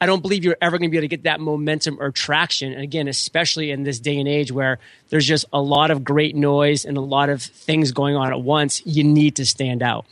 I 0.00 0.06
don't 0.06 0.22
believe 0.22 0.44
you're 0.44 0.56
ever 0.60 0.78
going 0.78 0.88
to 0.88 0.92
be 0.92 0.96
able 0.96 1.04
to 1.04 1.08
get 1.08 1.24
that 1.24 1.40
momentum 1.40 1.98
or 2.00 2.10
traction. 2.12 2.72
And 2.72 2.82
again, 2.82 3.08
especially 3.08 3.70
in 3.70 3.82
this 3.82 3.98
day 3.98 4.18
and 4.18 4.28
age 4.28 4.52
where 4.52 4.78
there's 5.08 5.26
just 5.26 5.44
a 5.52 5.60
lot 5.60 5.90
of 5.90 6.04
great 6.04 6.36
noise 6.36 6.84
and 6.84 6.96
a 6.96 7.00
lot 7.00 7.28
of 7.30 7.42
things 7.42 7.90
going 7.92 8.14
on 8.14 8.30
at 8.30 8.40
once, 8.40 8.84
you 8.86 9.02
need 9.02 9.36
to 9.36 9.46
stand 9.46 9.82
out. 9.82 10.06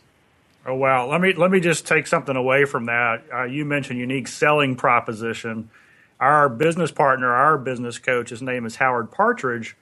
Oh 0.69 0.75
wow! 0.75 1.09
Let 1.09 1.21
me 1.21 1.33
let 1.33 1.53
me 1.53 1.61
just 1.61 1.87
take 1.87 2.09
something 2.09 2.35
away 2.35 2.65
from 2.65 2.87
that. 2.87 3.23
Uh, 3.33 3.45
you 3.45 3.65
mentioned 3.65 4.01
unique 4.01 4.27
selling 4.27 4.75
proposition. 4.75 5.71
Our 6.19 6.49
business 6.49 6.91
partner, 6.91 7.33
our 7.33 7.57
business 7.57 7.99
coach, 7.99 8.31
his 8.31 8.43
name 8.43 8.67
is 8.67 8.75
Howard 8.77 9.13
Partridge, 9.13 9.77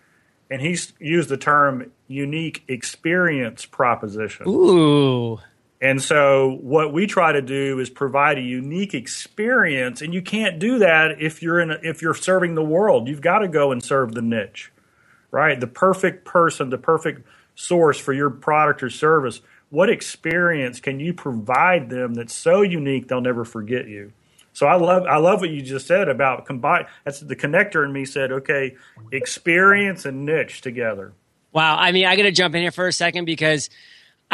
and 0.50 0.60
he's 0.60 0.92
used 0.98 1.30
the 1.30 1.38
term 1.38 1.90
unique 2.06 2.64
experience 2.68 3.64
proposition. 3.64 4.46
Ooh. 4.46 5.40
And 5.84 6.00
so 6.00 6.60
what 6.62 6.94
we 6.94 7.06
try 7.06 7.32
to 7.32 7.42
do 7.42 7.78
is 7.78 7.90
provide 7.90 8.38
a 8.38 8.40
unique 8.40 8.94
experience 8.94 10.00
and 10.00 10.14
you 10.14 10.22
can't 10.22 10.58
do 10.58 10.78
that 10.78 11.20
if 11.20 11.42
you're 11.42 11.60
in 11.60 11.72
a, 11.72 11.78
if 11.82 12.00
you're 12.00 12.14
serving 12.14 12.54
the 12.54 12.64
world. 12.64 13.06
You've 13.06 13.20
got 13.20 13.40
to 13.40 13.48
go 13.48 13.70
and 13.70 13.84
serve 13.84 14.14
the 14.14 14.22
niche. 14.22 14.72
Right? 15.30 15.60
The 15.60 15.66
perfect 15.66 16.24
person, 16.24 16.70
the 16.70 16.78
perfect 16.78 17.28
source 17.54 18.00
for 18.00 18.14
your 18.14 18.30
product 18.30 18.82
or 18.82 18.88
service. 18.88 19.42
What 19.68 19.90
experience 19.90 20.80
can 20.80 21.00
you 21.00 21.12
provide 21.12 21.90
them 21.90 22.14
that's 22.14 22.34
so 22.34 22.62
unique 22.62 23.08
they'll 23.08 23.20
never 23.20 23.44
forget 23.44 23.86
you? 23.86 24.14
So 24.54 24.66
I 24.66 24.76
love 24.76 25.04
I 25.06 25.18
love 25.18 25.42
what 25.42 25.50
you 25.50 25.60
just 25.60 25.86
said 25.86 26.08
about 26.08 26.46
combine. 26.46 26.86
That's 27.04 27.20
the 27.20 27.36
connector 27.36 27.84
in 27.84 27.92
me 27.92 28.06
said, 28.06 28.32
okay, 28.32 28.76
experience 29.12 30.06
and 30.06 30.24
niche 30.24 30.62
together. 30.62 31.12
Wow. 31.52 31.76
I 31.76 31.92
mean, 31.92 32.06
I 32.06 32.16
got 32.16 32.22
to 32.22 32.32
jump 32.32 32.54
in 32.54 32.62
here 32.62 32.72
for 32.72 32.86
a 32.86 32.92
second 32.92 33.26
because 33.26 33.68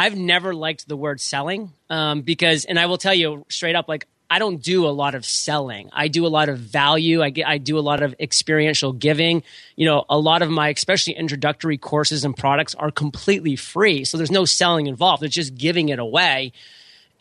I've 0.01 0.17
never 0.17 0.55
liked 0.55 0.87
the 0.87 0.97
word 0.97 1.21
selling 1.21 1.73
um, 1.87 2.23
because, 2.23 2.65
and 2.65 2.79
I 2.79 2.87
will 2.87 2.97
tell 2.97 3.13
you 3.13 3.45
straight 3.49 3.75
up, 3.75 3.87
like 3.87 4.07
I 4.31 4.39
don't 4.39 4.59
do 4.59 4.87
a 4.87 4.89
lot 4.89 5.13
of 5.13 5.23
selling. 5.23 5.91
I 5.93 6.07
do 6.07 6.25
a 6.25 6.27
lot 6.27 6.49
of 6.49 6.57
value. 6.57 7.21
I 7.21 7.29
get, 7.29 7.47
I 7.47 7.59
do 7.59 7.77
a 7.77 7.81
lot 7.81 8.01
of 8.01 8.15
experiential 8.19 8.93
giving. 8.93 9.43
You 9.75 9.85
know, 9.85 10.05
a 10.09 10.17
lot 10.17 10.41
of 10.41 10.49
my, 10.49 10.69
especially 10.69 11.13
introductory 11.13 11.77
courses 11.77 12.25
and 12.25 12.35
products 12.35 12.73
are 12.73 12.89
completely 12.89 13.55
free. 13.55 14.03
So 14.03 14.17
there's 14.17 14.31
no 14.31 14.43
selling 14.43 14.87
involved. 14.87 15.21
It's 15.21 15.35
just 15.35 15.53
giving 15.53 15.89
it 15.89 15.99
away. 15.99 16.53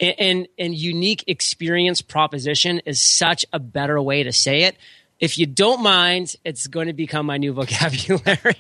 And, 0.01 0.15
and, 0.19 0.49
and 0.59 0.75
unique 0.75 1.25
experience 1.27 2.01
proposition 2.01 2.81
is 2.87 2.99
such 2.99 3.45
a 3.53 3.59
better 3.59 4.01
way 4.01 4.23
to 4.23 4.33
say 4.33 4.63
it 4.63 4.79
if 5.21 5.37
you 5.37 5.45
don't 5.45 5.83
mind, 5.83 6.35
it's 6.45 6.67
going 6.67 6.87
to 6.87 6.95
become 6.95 7.27
my 7.27 7.37
new 7.37 7.53
vocabulary. 7.55 8.57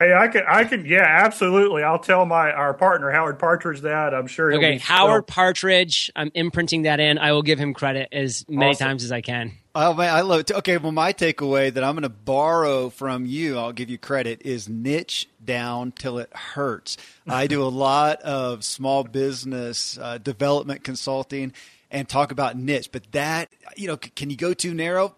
hey, 0.00 0.14
I 0.14 0.28
can, 0.28 0.42
I 0.48 0.64
can, 0.64 0.86
yeah, 0.86 1.04
absolutely. 1.04 1.82
I'll 1.82 1.98
tell 1.98 2.24
my 2.24 2.52
our 2.52 2.72
partner 2.72 3.10
Howard 3.10 3.38
Partridge 3.38 3.80
that. 3.80 4.14
I'm 4.14 4.28
sure. 4.28 4.52
okay, 4.54 4.78
Howard 4.78 5.26
Partridge. 5.26 6.10
I'm 6.14 6.30
imprinting 6.34 6.82
that 6.82 7.00
in. 7.00 7.18
I 7.18 7.32
will 7.32 7.42
give 7.42 7.58
him 7.58 7.74
credit 7.74 8.08
as 8.12 8.48
many 8.48 8.70
awesome. 8.70 8.86
times 8.86 9.04
as 9.04 9.12
I 9.12 9.20
can. 9.20 9.52
Oh 9.74 9.94
man, 9.94 10.14
I 10.14 10.22
love 10.22 10.40
it. 10.40 10.50
Okay, 10.50 10.78
well, 10.78 10.92
my 10.92 11.12
takeaway 11.12 11.72
that 11.72 11.84
I'm 11.84 11.94
going 11.94 12.02
to 12.02 12.08
borrow 12.08 12.90
from 12.90 13.26
you, 13.26 13.58
I'll 13.58 13.72
give 13.72 13.90
you 13.90 13.98
credit, 13.98 14.42
is 14.44 14.68
niche 14.68 15.28
down 15.44 15.92
till 15.92 16.18
it 16.18 16.34
hurts. 16.34 16.96
I 17.28 17.46
do 17.46 17.62
a 17.62 17.64
lot 17.68 18.20
of 18.22 18.64
small 18.64 19.04
business 19.04 19.98
uh, 19.98 20.18
development 20.18 20.82
consulting 20.82 21.52
and 21.90 22.08
talk 22.08 22.32
about 22.32 22.56
niche, 22.56 22.90
but 22.92 23.10
that 23.12 23.48
you 23.76 23.86
know, 23.86 23.98
c- 24.02 24.10
can 24.14 24.30
you 24.30 24.36
go 24.36 24.54
too 24.54 24.74
narrow? 24.74 25.14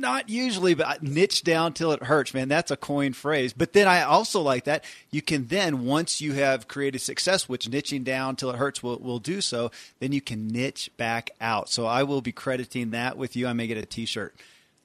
Not 0.00 0.28
usually, 0.28 0.74
but 0.74 1.02
niche 1.02 1.42
down 1.42 1.72
till 1.72 1.90
it 1.92 2.02
hurts, 2.02 2.34
man. 2.34 2.48
That's 2.48 2.70
a 2.70 2.76
coin 2.76 3.12
phrase. 3.12 3.52
But 3.52 3.72
then 3.72 3.88
I 3.88 4.02
also 4.02 4.40
like 4.40 4.64
that 4.64 4.84
you 5.10 5.22
can 5.22 5.46
then, 5.46 5.84
once 5.84 6.20
you 6.20 6.34
have 6.34 6.68
created 6.68 7.00
success, 7.00 7.48
which 7.48 7.70
niching 7.70 8.04
down 8.04 8.36
till 8.36 8.50
it 8.50 8.56
hurts 8.56 8.82
will, 8.82 8.98
will 8.98 9.18
do 9.18 9.40
so, 9.40 9.70
then 9.98 10.12
you 10.12 10.20
can 10.20 10.48
niche 10.48 10.90
back 10.96 11.30
out. 11.40 11.70
So 11.70 11.86
I 11.86 12.02
will 12.02 12.20
be 12.20 12.32
crediting 12.32 12.90
that 12.90 13.16
with 13.16 13.36
you. 13.36 13.46
I 13.46 13.54
may 13.54 13.66
get 13.66 13.78
a 13.78 13.86
t 13.86 14.04
shirt. 14.04 14.34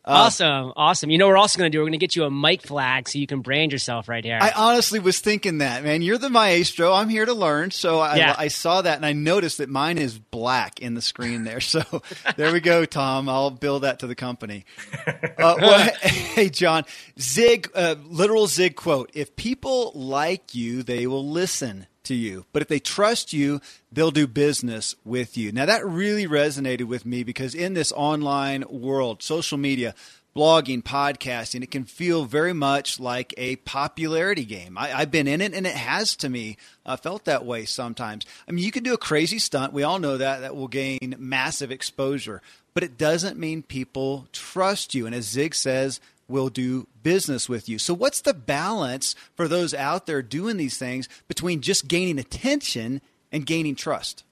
Uh, 0.03 0.25
awesome, 0.25 0.73
awesome. 0.75 1.11
You 1.11 1.19
know, 1.19 1.27
we're 1.27 1.37
also 1.37 1.59
going 1.59 1.71
to 1.71 1.75
do. 1.75 1.79
We're 1.79 1.85
going 1.85 1.91
to 1.91 1.99
get 1.99 2.15
you 2.15 2.23
a 2.23 2.31
mic 2.31 2.63
flag 2.63 3.07
so 3.07 3.19
you 3.19 3.27
can 3.27 3.41
brand 3.41 3.71
yourself 3.71 4.09
right 4.09 4.23
here. 4.23 4.39
I 4.41 4.51
honestly 4.55 4.99
was 4.99 5.19
thinking 5.19 5.59
that, 5.59 5.83
man. 5.83 6.01
You're 6.01 6.17
the 6.17 6.31
maestro. 6.31 6.91
I'm 6.91 7.07
here 7.07 7.25
to 7.25 7.33
learn. 7.35 7.69
So 7.69 7.99
I, 7.99 8.15
yeah. 8.15 8.35
I 8.35 8.47
saw 8.47 8.81
that 8.81 8.95
and 8.95 9.05
I 9.05 9.13
noticed 9.13 9.59
that 9.59 9.69
mine 9.69 9.99
is 9.99 10.17
black 10.17 10.79
in 10.81 10.95
the 10.95 11.03
screen 11.03 11.43
there. 11.43 11.59
So 11.61 11.83
there 12.35 12.51
we 12.51 12.61
go, 12.61 12.85
Tom. 12.85 13.29
I'll 13.29 13.51
bill 13.51 13.81
that 13.81 13.99
to 13.99 14.07
the 14.07 14.15
company. 14.15 14.65
Uh, 15.05 15.13
well, 15.37 15.91
hey, 16.01 16.49
John, 16.49 16.83
Zig, 17.19 17.69
uh, 17.75 17.93
literal 18.03 18.47
Zig 18.47 18.75
quote: 18.75 19.11
"If 19.13 19.35
people 19.35 19.91
like 19.93 20.55
you, 20.55 20.81
they 20.81 21.05
will 21.05 21.29
listen." 21.29 21.85
To 22.03 22.15
you. 22.15 22.45
But 22.53 22.61
if 22.61 22.67
they 22.67 22.79
trust 22.79 23.33
you, 23.33 23.61
they'll 23.91 24.11
do 24.11 24.27
business 24.27 24.95
with 25.05 25.37
you. 25.37 25.51
Now, 25.51 25.65
that 25.65 25.85
really 25.85 26.27
resonated 26.27 26.85
with 26.85 27.05
me 27.05 27.23
because 27.23 27.55
in 27.55 27.73
this 27.73 27.91
online 27.91 28.63
world, 28.69 29.21
social 29.23 29.57
media, 29.57 29.93
blogging, 30.35 30.81
podcasting, 30.81 31.63
it 31.63 31.71
can 31.71 31.83
feel 31.83 32.25
very 32.25 32.53
much 32.53 32.99
like 32.99 33.33
a 33.37 33.57
popularity 33.57 34.45
game. 34.45 34.77
I, 34.77 34.87
have 34.89 35.11
been 35.11 35.27
in 35.27 35.41
it 35.41 35.53
and 35.53 35.67
it 35.67 35.75
has 35.75 36.15
to 36.17 36.29
me 36.29 36.57
uh, 36.85 36.95
felt 36.95 37.25
that 37.25 37.45
way 37.45 37.65
sometimes. 37.65 38.25
I 38.47 38.51
mean, 38.51 38.63
you 38.63 38.71
can 38.71 38.83
do 38.83 38.93
a 38.93 38.97
crazy 38.97 39.39
stunt. 39.39 39.73
We 39.73 39.83
all 39.83 39.99
know 39.99 40.17
that. 40.17 40.41
That 40.41 40.55
will 40.55 40.67
gain 40.67 41.15
massive 41.17 41.71
exposure. 41.71 42.41
But 42.73 42.83
it 42.83 42.97
doesn't 42.97 43.37
mean 43.37 43.63
people 43.63 44.27
trust 44.31 44.95
you. 44.95 45.05
And 45.05 45.13
as 45.13 45.27
Zig 45.27 45.53
says, 45.53 45.99
will 46.31 46.49
do 46.49 46.87
business 47.03 47.47
with 47.47 47.69
you. 47.69 47.77
So, 47.77 47.93
what's 47.93 48.21
the 48.21 48.33
balance 48.33 49.15
for 49.35 49.47
those 49.47 49.73
out 49.73 50.05
there 50.05 50.21
doing 50.21 50.57
these 50.57 50.77
things 50.77 51.07
between 51.27 51.61
just 51.61 51.87
gaining 51.87 52.17
attention 52.17 53.01
and 53.31 53.45
gaining 53.45 53.75
trust? 53.75 54.23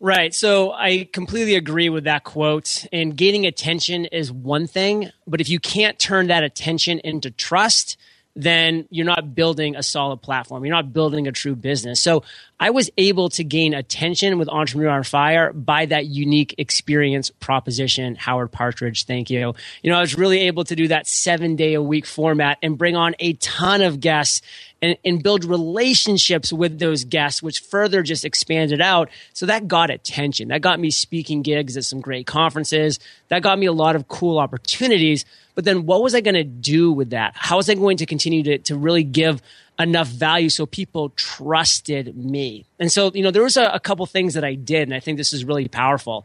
Right. 0.00 0.32
So 0.32 0.72
I 0.72 1.08
completely 1.12 1.56
agree 1.56 1.88
with 1.88 2.04
that 2.04 2.22
quote. 2.22 2.86
And 2.92 3.16
gaining 3.16 3.46
attention 3.46 4.04
is 4.04 4.30
one 4.30 4.68
thing, 4.68 5.10
but 5.26 5.40
if 5.40 5.48
you 5.48 5.58
can't 5.58 5.98
turn 5.98 6.28
that 6.28 6.44
attention 6.44 7.00
into 7.00 7.32
trust, 7.32 7.96
then 8.38 8.86
you're 8.88 9.04
not 9.04 9.34
building 9.34 9.74
a 9.74 9.82
solid 9.82 10.22
platform. 10.22 10.64
You're 10.64 10.74
not 10.74 10.92
building 10.92 11.26
a 11.26 11.32
true 11.32 11.56
business. 11.56 12.00
So 12.00 12.22
I 12.60 12.70
was 12.70 12.88
able 12.96 13.30
to 13.30 13.42
gain 13.42 13.74
attention 13.74 14.38
with 14.38 14.48
Entrepreneur 14.48 14.90
on 14.90 15.02
Fire 15.02 15.52
by 15.52 15.86
that 15.86 16.06
unique 16.06 16.54
experience 16.56 17.30
proposition. 17.30 18.14
Howard 18.14 18.52
Partridge, 18.52 19.06
thank 19.06 19.28
you. 19.28 19.54
You 19.82 19.90
know, 19.90 19.98
I 19.98 20.00
was 20.00 20.16
really 20.16 20.42
able 20.42 20.62
to 20.64 20.76
do 20.76 20.86
that 20.86 21.08
seven 21.08 21.56
day 21.56 21.74
a 21.74 21.82
week 21.82 22.06
format 22.06 22.58
and 22.62 22.78
bring 22.78 22.94
on 22.94 23.16
a 23.18 23.32
ton 23.34 23.82
of 23.82 23.98
guests 23.98 24.40
and, 24.80 24.96
and 25.04 25.20
build 25.20 25.44
relationships 25.44 26.52
with 26.52 26.78
those 26.78 27.02
guests, 27.02 27.42
which 27.42 27.58
further 27.58 28.04
just 28.04 28.24
expanded 28.24 28.80
out. 28.80 29.10
So 29.32 29.46
that 29.46 29.66
got 29.66 29.90
attention. 29.90 30.48
That 30.48 30.60
got 30.60 30.78
me 30.78 30.90
speaking 30.90 31.42
gigs 31.42 31.76
at 31.76 31.84
some 31.84 32.00
great 32.00 32.28
conferences. 32.28 33.00
That 33.28 33.42
got 33.42 33.58
me 33.58 33.66
a 33.66 33.72
lot 33.72 33.96
of 33.96 34.06
cool 34.06 34.38
opportunities. 34.38 35.24
But 35.58 35.64
then 35.64 35.86
what 35.86 36.04
was 36.04 36.14
I 36.14 36.20
going 36.20 36.36
to 36.36 36.44
do 36.44 36.92
with 36.92 37.10
that? 37.10 37.32
How 37.34 37.56
was 37.56 37.68
I 37.68 37.74
going 37.74 37.96
to 37.96 38.06
continue 38.06 38.44
to, 38.44 38.58
to 38.58 38.76
really 38.76 39.02
give 39.02 39.42
enough 39.76 40.06
value 40.06 40.50
so 40.50 40.66
people 40.66 41.08
trusted 41.16 42.16
me? 42.16 42.64
And 42.78 42.92
so, 42.92 43.10
you 43.12 43.24
know, 43.24 43.32
there 43.32 43.42
was 43.42 43.56
a, 43.56 43.64
a 43.64 43.80
couple 43.80 44.06
things 44.06 44.34
that 44.34 44.44
I 44.44 44.54
did, 44.54 44.82
and 44.82 44.94
I 44.94 45.00
think 45.00 45.18
this 45.18 45.32
is 45.32 45.44
really 45.44 45.66
powerful. 45.66 46.24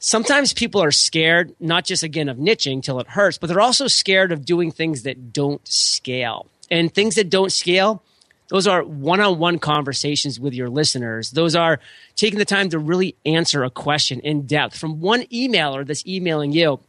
Sometimes 0.00 0.52
people 0.52 0.82
are 0.82 0.90
scared, 0.90 1.54
not 1.58 1.86
just 1.86 2.02
again 2.02 2.28
of 2.28 2.36
niching 2.36 2.82
till 2.82 3.00
it 3.00 3.08
hurts, 3.08 3.38
but 3.38 3.46
they're 3.46 3.58
also 3.58 3.86
scared 3.86 4.32
of 4.32 4.44
doing 4.44 4.70
things 4.70 5.04
that 5.04 5.32
don't 5.32 5.66
scale. 5.66 6.46
And 6.70 6.92
things 6.92 7.14
that 7.14 7.30
don't 7.30 7.50
scale, 7.50 8.02
those 8.48 8.66
are 8.66 8.84
one 8.84 9.20
on 9.20 9.38
one 9.38 9.58
conversations 9.60 10.38
with 10.38 10.52
your 10.52 10.68
listeners. 10.68 11.30
Those 11.30 11.56
are 11.56 11.80
taking 12.16 12.38
the 12.38 12.44
time 12.44 12.68
to 12.68 12.78
really 12.78 13.16
answer 13.24 13.64
a 13.64 13.70
question 13.70 14.20
in 14.20 14.42
depth 14.46 14.76
from 14.76 15.00
one 15.00 15.22
emailer 15.32 15.86
that's 15.86 16.06
emailing 16.06 16.52
you 16.52 16.80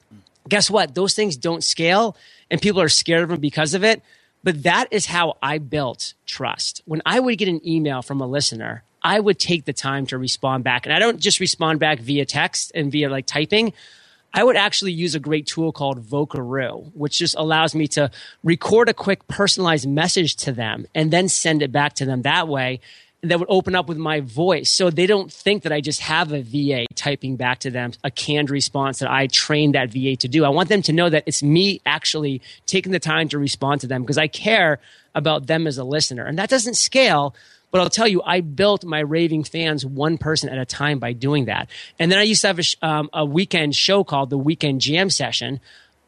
guess 0.47 0.69
what? 0.69 0.95
Those 0.95 1.13
things 1.13 1.37
don't 1.37 1.63
scale 1.63 2.15
and 2.49 2.61
people 2.61 2.81
are 2.81 2.89
scared 2.89 3.23
of 3.23 3.29
them 3.29 3.39
because 3.39 3.73
of 3.73 3.83
it. 3.83 4.01
But 4.43 4.63
that 4.63 4.87
is 4.91 5.05
how 5.05 5.37
I 5.43 5.57
built 5.57 6.13
trust. 6.25 6.81
When 6.85 7.01
I 7.05 7.19
would 7.19 7.37
get 7.37 7.49
an 7.49 7.65
email 7.67 8.01
from 8.01 8.21
a 8.21 8.27
listener, 8.27 8.83
I 9.03 9.19
would 9.19 9.39
take 9.39 9.65
the 9.65 9.73
time 9.73 10.05
to 10.07 10.17
respond 10.17 10.63
back. 10.63 10.85
And 10.85 10.93
I 10.93 10.99
don't 10.99 11.19
just 11.19 11.39
respond 11.39 11.79
back 11.79 11.99
via 11.99 12.25
text 12.25 12.71
and 12.73 12.91
via 12.91 13.09
like 13.09 13.25
typing. 13.25 13.73
I 14.33 14.43
would 14.43 14.55
actually 14.55 14.91
use 14.93 15.15
a 15.15 15.19
great 15.19 15.47
tool 15.47 15.71
called 15.71 16.05
Vocaroo, 16.05 16.91
which 16.93 17.17
just 17.17 17.35
allows 17.35 17.73
me 17.73 17.87
to 17.89 18.11
record 18.43 18.87
a 18.87 18.93
quick 18.93 19.27
personalized 19.27 19.89
message 19.89 20.35
to 20.37 20.51
them 20.51 20.85
and 20.93 21.11
then 21.11 21.27
send 21.27 21.61
it 21.61 21.71
back 21.71 21.93
to 21.95 22.05
them 22.05 22.21
that 22.21 22.47
way 22.47 22.79
that 23.21 23.37
would 23.39 23.49
open 23.49 23.75
up 23.75 23.87
with 23.87 23.97
my 23.97 24.21
voice. 24.21 24.69
So 24.69 24.89
they 24.89 25.05
don't 25.05 25.31
think 25.31 25.63
that 25.63 25.73
I 25.73 25.81
just 25.81 26.01
have 26.01 26.31
a 26.31 26.41
VA 26.41 26.85
typing 26.95 27.35
back 27.35 27.59
to 27.59 27.71
them 27.71 27.91
a 28.03 28.11
canned 28.11 28.49
response 28.49 28.99
that 28.99 29.11
I 29.11 29.27
trained 29.27 29.75
that 29.75 29.91
VA 29.91 30.15
to 30.17 30.27
do. 30.27 30.45
I 30.45 30.49
want 30.49 30.69
them 30.69 30.81
to 30.83 30.93
know 30.93 31.09
that 31.09 31.23
it's 31.25 31.43
me 31.43 31.81
actually 31.85 32.41
taking 32.65 32.91
the 32.91 32.99
time 32.99 33.27
to 33.29 33.39
respond 33.39 33.81
to 33.81 33.87
them 33.87 34.03
because 34.03 34.17
I 34.17 34.27
care 34.27 34.79
about 35.13 35.47
them 35.47 35.67
as 35.67 35.77
a 35.77 35.83
listener. 35.83 36.25
And 36.25 36.39
that 36.39 36.49
doesn't 36.49 36.75
scale. 36.75 37.35
But 37.71 37.81
I'll 37.81 37.89
tell 37.89 38.07
you, 38.07 38.21
I 38.23 38.41
built 38.41 38.83
my 38.83 38.99
raving 38.99 39.43
fans 39.43 39.85
one 39.85 40.17
person 40.17 40.49
at 40.49 40.57
a 40.57 40.65
time 40.65 40.97
by 40.97 41.13
doing 41.13 41.45
that. 41.45 41.69
And 41.99 42.11
then 42.11 42.17
I 42.17 42.23
used 42.23 42.41
to 42.41 42.47
have 42.47 42.59
a, 42.59 42.85
um, 42.85 43.09
a 43.13 43.25
weekend 43.25 43.75
show 43.75 44.03
called 44.03 44.29
the 44.29 44.37
Weekend 44.37 44.81
Jam 44.81 45.09
Session 45.09 45.59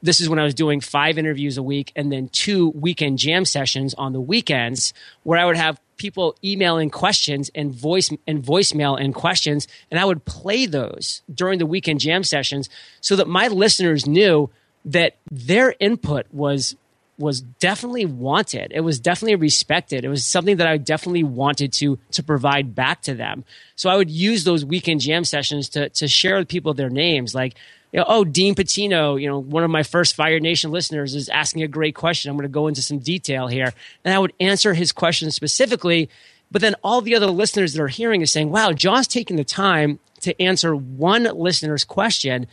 this 0.04 0.19
is 0.19 0.28
when 0.28 0.39
I 0.39 0.43
was 0.43 0.54
doing 0.54 0.82
five 0.82 1.17
interviews 1.17 1.58
a 1.58 1.63
week 1.63 1.91
and 1.95 2.12
then 2.12 2.30
two 2.30 2.69
weekend 2.69 3.19
jam 3.19 3.45
sessions 3.45 3.93
on 3.93 4.13
the 4.13 4.21
weekends 4.21 4.93
where 5.24 5.39
I 5.39 5.45
would 5.45 5.58
have 5.58 5.80
people 6.01 6.35
emailing 6.43 6.89
questions 6.89 7.51
and 7.53 7.71
voice 7.71 8.09
and 8.25 8.43
voicemail 8.43 8.99
and 8.99 9.13
questions 9.13 9.67
and 9.91 9.99
I 9.99 10.05
would 10.05 10.25
play 10.25 10.65
those 10.65 11.21
during 11.33 11.59
the 11.59 11.65
weekend 11.67 11.99
jam 11.99 12.23
sessions 12.23 12.69
so 13.01 13.15
that 13.17 13.27
my 13.27 13.47
listeners 13.47 14.07
knew 14.07 14.49
that 14.83 15.17
their 15.29 15.75
input 15.79 16.25
was 16.31 16.75
was 17.19 17.41
definitely 17.41 18.05
wanted. 18.05 18.71
It 18.73 18.79
was 18.79 18.99
definitely 18.99 19.35
respected. 19.35 20.03
It 20.03 20.09
was 20.09 20.25
something 20.25 20.57
that 20.57 20.65
I 20.65 20.77
definitely 20.77 21.23
wanted 21.23 21.71
to 21.73 21.99
to 22.11 22.23
provide 22.23 22.73
back 22.73 23.03
to 23.03 23.13
them. 23.13 23.45
So 23.75 23.91
I 23.91 23.95
would 23.95 24.09
use 24.09 24.43
those 24.43 24.65
weekend 24.65 25.01
jam 25.01 25.23
sessions 25.23 25.69
to 25.69 25.89
to 25.89 26.07
share 26.07 26.37
with 26.37 26.47
people 26.47 26.73
their 26.73 26.89
names 26.89 27.35
like 27.35 27.53
you 27.91 27.99
know, 27.99 28.06
oh, 28.08 28.23
Dean 28.23 28.56
Patino, 28.56 29.15
you 29.17 29.27
know, 29.27 29.39
one 29.39 29.63
of 29.63 29.69
my 29.69 29.84
first 29.84 30.15
Fire 30.15 30.39
Nation 30.39 30.71
listeners 30.71 31.13
is 31.13 31.27
asking 31.30 31.63
a 31.63 31.67
great 31.67 31.95
question. 31.95 32.30
I'm 32.30 32.38
going 32.38 32.43
to 32.43 32.49
go 32.49 32.67
into 32.67 32.82
some 32.82 32.99
detail 32.99 33.47
here. 33.47 33.73
And 34.06 34.13
I 34.13 34.19
would 34.19 34.34
answer 34.39 34.73
his 34.73 34.91
question 34.91 35.30
specifically. 35.32 36.10
But 36.49 36.62
then 36.62 36.75
all 36.84 37.01
the 37.01 37.15
other 37.15 37.27
listeners 37.27 37.73
that 37.73 37.82
are 37.82 37.88
hearing 37.88 38.21
is 38.21 38.32
saying, 38.32 38.49
wow, 38.49 38.71
John's 38.71 39.08
taking 39.08 39.38
the 39.38 39.43
time 39.43 39.99
to 40.21 40.39
answer 40.41 40.75
one 40.75 41.23
listener's 41.23 41.84
question. 41.84 42.47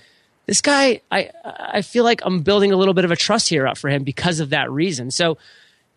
This 0.47 0.61
guy, 0.61 1.03
I, 1.11 1.31
I 1.45 1.83
feel 1.83 2.05
like 2.05 2.21
I'm 2.25 2.41
building 2.41 2.73
a 2.73 2.77
little 2.77 2.95
bit 2.95 3.05
of 3.05 3.11
a 3.11 3.17
trust 3.17 3.49
here 3.49 3.67
up 3.67 3.77
for 3.77 3.91
him 3.91 4.03
because 4.03 4.41
of 4.41 4.51
that 4.51 4.71
reason. 4.71 5.11
So 5.11 5.39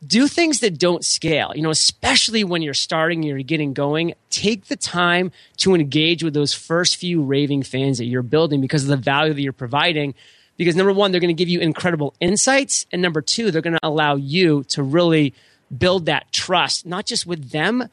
do 0.05 0.27
things 0.27 0.61
that 0.61 0.79
don't 0.79 1.05
scale, 1.05 1.51
you 1.55 1.61
know, 1.61 1.69
especially 1.69 2.43
when 2.43 2.61
you're 2.61 2.73
starting, 2.73 3.21
you're 3.21 3.41
getting 3.43 3.73
going. 3.73 4.13
Take 4.29 4.65
the 4.65 4.75
time 4.75 5.31
to 5.57 5.75
engage 5.75 6.23
with 6.23 6.33
those 6.33 6.53
first 6.53 6.95
few 6.95 7.21
raving 7.21 7.63
fans 7.63 7.99
that 7.99 8.05
you're 8.05 8.23
building 8.23 8.61
because 8.61 8.83
of 8.83 8.89
the 8.89 8.97
value 8.97 9.33
that 9.33 9.41
you're 9.41 9.53
providing. 9.53 10.15
Because 10.57 10.75
number 10.75 10.93
one, 10.93 11.11
they're 11.11 11.21
going 11.21 11.35
to 11.35 11.39
give 11.39 11.49
you 11.49 11.59
incredible 11.59 12.15
insights. 12.19 12.85
And 12.91 13.01
number 13.01 13.21
two, 13.21 13.51
they're 13.51 13.61
going 13.61 13.77
to 13.77 13.87
allow 13.87 14.15
you 14.15 14.63
to 14.65 14.81
really 14.83 15.33
build 15.75 16.07
that 16.07 16.31
trust, 16.31 16.85
not 16.85 17.05
just 17.05 17.25
with 17.25 17.51
them, 17.51 17.87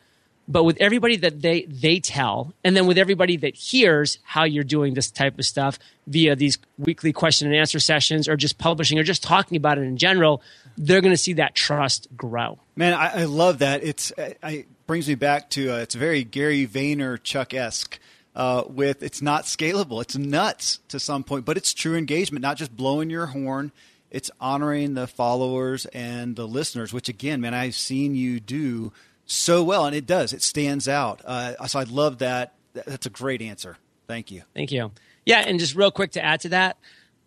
but 0.48 0.64
with 0.64 0.76
everybody 0.80 1.16
that 1.16 1.42
they 1.42 1.62
they 1.62 2.00
tell 2.00 2.54
and 2.64 2.76
then 2.76 2.86
with 2.86 2.98
everybody 2.98 3.36
that 3.36 3.54
hears 3.54 4.18
how 4.24 4.44
you're 4.44 4.64
doing 4.64 4.94
this 4.94 5.10
type 5.10 5.38
of 5.38 5.44
stuff 5.44 5.78
via 6.06 6.34
these 6.34 6.58
weekly 6.78 7.12
question 7.12 7.46
and 7.46 7.56
answer 7.56 7.78
sessions 7.78 8.26
or 8.26 8.36
just 8.36 8.58
publishing 8.58 8.98
or 8.98 9.02
just 9.02 9.22
talking 9.22 9.56
about 9.56 9.78
it 9.78 9.82
in 9.82 9.96
general 9.96 10.42
they're 10.76 11.00
going 11.00 11.12
to 11.12 11.18
see 11.18 11.34
that 11.34 11.54
trust 11.54 12.08
grow 12.16 12.58
man 12.74 12.94
i, 12.94 13.22
I 13.22 13.24
love 13.24 13.58
that 13.58 13.84
it's 13.84 14.12
it 14.16 14.66
brings 14.86 15.06
me 15.06 15.14
back 15.14 15.50
to 15.50 15.74
uh, 15.74 15.76
it's 15.78 15.94
very 15.94 16.24
gary 16.24 16.66
vaynerchuk-esque 16.66 17.98
uh, 18.38 18.62
with 18.68 19.02
it's 19.02 19.20
not 19.20 19.44
scalable. 19.44 20.00
It's 20.00 20.16
nuts 20.16 20.78
to 20.88 21.00
some 21.00 21.24
point, 21.24 21.44
but 21.44 21.56
it's 21.56 21.74
true 21.74 21.96
engagement, 21.96 22.40
not 22.40 22.56
just 22.56 22.74
blowing 22.74 23.10
your 23.10 23.26
horn. 23.26 23.72
It's 24.10 24.30
honoring 24.40 24.94
the 24.94 25.08
followers 25.08 25.84
and 25.86 26.36
the 26.36 26.46
listeners, 26.46 26.92
which 26.92 27.08
again, 27.08 27.40
man, 27.40 27.52
I've 27.52 27.74
seen 27.74 28.14
you 28.14 28.38
do 28.40 28.92
so 29.28 29.62
well, 29.62 29.84
and 29.84 29.94
it 29.94 30.06
does. 30.06 30.32
It 30.32 30.42
stands 30.42 30.88
out. 30.88 31.22
Uh, 31.24 31.66
so 31.68 31.78
I 31.78 31.84
love 31.84 32.18
that. 32.18 32.54
That's 32.72 33.06
a 33.06 33.10
great 33.10 33.42
answer. 33.42 33.76
Thank 34.08 34.30
you. 34.30 34.42
Thank 34.54 34.72
you. 34.72 34.90
Yeah, 35.26 35.44
and 35.46 35.60
just 35.60 35.76
real 35.76 35.90
quick 35.90 36.12
to 36.12 36.24
add 36.24 36.40
to 36.40 36.48
that, 36.48 36.78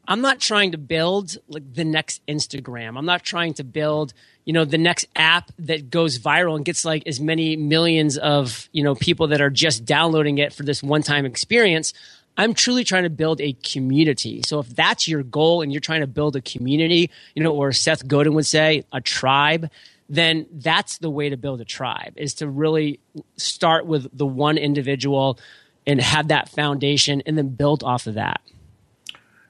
I'm 0.08 0.22
not 0.22 0.40
trying 0.40 0.72
to 0.72 0.80
build 0.80 1.38
like 1.48 1.74
the 1.74 1.86
next 1.86 2.26
Instagram. 2.26 2.98
I'm 2.98 3.06
not 3.06 3.24
trying 3.24 3.54
to 3.54 3.64
build, 3.64 4.14
you 4.46 4.54
know, 4.54 4.66
the 4.66 4.80
next 4.80 5.06
app 5.16 5.52
that 5.60 5.92
goes 5.92 6.18
viral 6.18 6.56
and 6.56 6.66
gets 6.66 6.84
like 6.84 7.04
as 7.06 7.20
many 7.20 7.56
millions 7.56 8.18
of, 8.18 8.68
you 8.72 8.84
know, 8.84 8.96
people 8.96 9.28
that 9.28 9.42
are 9.42 9.52
just 9.52 9.86
downloading 9.86 10.40
it 10.40 10.54
for 10.54 10.64
this 10.64 10.82
one-time 10.82 11.26
experience. 11.28 11.94
I'm 12.36 12.56
truly 12.56 12.84
trying 12.84 13.04
to 13.04 13.12
build 13.12 13.42
a 13.42 13.54
community. 13.54 14.42
So 14.44 14.60
if 14.60 14.70
that's 14.70 15.08
your 15.08 15.22
goal 15.22 15.62
and 15.62 15.72
you're 15.72 15.82
trying 15.82 16.02
to 16.02 16.08
build 16.08 16.36
a 16.36 16.42
community, 16.42 17.12
you 17.36 17.44
know, 17.44 17.54
or 17.54 17.72
Seth 17.72 18.08
Godin 18.08 18.34
would 18.34 18.48
say, 18.48 18.86
a 18.92 19.02
tribe, 19.02 19.70
then 20.12 20.46
that's 20.52 20.98
the 20.98 21.10
way 21.10 21.30
to 21.30 21.38
build 21.38 21.62
a 21.62 21.66
tribe 21.66 22.14
is 22.18 22.34
to 22.36 22.50
really 22.50 23.00
start 23.38 23.86
with 23.86 24.10
the 24.12 24.26
one 24.26 24.58
individual 24.58 25.40
and 25.88 26.02
have 26.02 26.28
that 26.28 26.50
foundation 26.50 27.24
and 27.26 27.38
then 27.38 27.48
build 27.48 27.82
off 27.82 28.08
of 28.08 28.16
that. 28.16 28.42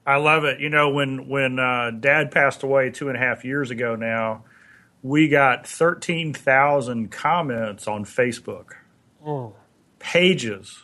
I 0.06 0.18
love 0.18 0.44
it. 0.44 0.60
You 0.60 0.70
know, 0.70 0.92
when 0.92 1.28
when 1.28 1.58
uh, 1.58 1.90
Dad 2.00 2.30
passed 2.30 2.62
away 2.62 2.92
two 2.92 3.10
and 3.10 3.18
a 3.18 3.20
half 3.20 3.44
years 3.44 3.72
ago 3.72 3.96
now, 3.96 4.44
we 5.02 5.30
got 5.30 5.66
thirteen 5.66 6.32
thousand 6.32 7.10
comments 7.12 7.88
on 7.88 8.06
Facebook, 8.06 8.74
oh. 9.26 9.56
pages, 9.98 10.84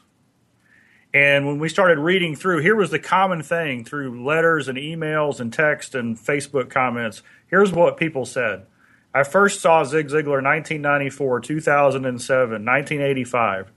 and 1.14 1.46
when 1.46 1.60
we 1.60 1.70
started 1.70 2.00
reading 2.00 2.36
through, 2.36 2.62
here 2.62 2.76
was 2.76 2.90
the 2.90 3.00
common 3.00 3.44
thing 3.44 3.86
through 3.86 4.26
letters 4.26 4.68
and 4.68 4.78
emails 4.78 5.40
and 5.40 5.54
text 5.54 5.94
and 5.94 6.18
Facebook 6.18 6.72
comments. 6.72 7.22
Here's 7.48 7.72
what 7.72 7.98
people 7.98 8.26
said. 8.26 8.66
I 9.18 9.24
first 9.24 9.62
saw 9.62 9.84
Zig 9.84 10.10
Ziglar 10.10 10.44
1994, 10.44 11.40
2007, 11.40 12.52
1985. 12.52 13.72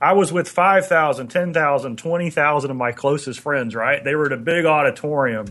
I 0.00 0.12
was 0.12 0.32
with 0.32 0.48
5,000, 0.48 1.26
10,000, 1.26 1.98
20,000 1.98 2.70
of 2.70 2.76
my 2.76 2.92
closest 2.92 3.40
friends, 3.40 3.74
right? 3.74 4.04
They 4.04 4.14
were 4.14 4.26
at 4.26 4.32
a 4.32 4.36
big 4.36 4.64
auditorium. 4.66 5.46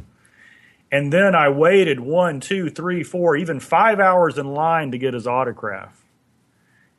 And 0.89 1.12
then 1.12 1.36
I 1.36 1.49
waited 1.49 1.99
one, 1.99 2.39
two, 2.39 2.69
three, 2.69 3.03
four, 3.03 3.36
even 3.36 3.60
five 3.60 3.99
hours 3.99 4.38
in 4.38 4.53
line 4.53 4.91
to 4.91 4.97
get 4.97 5.13
his 5.13 5.27
autograph. 5.27 6.01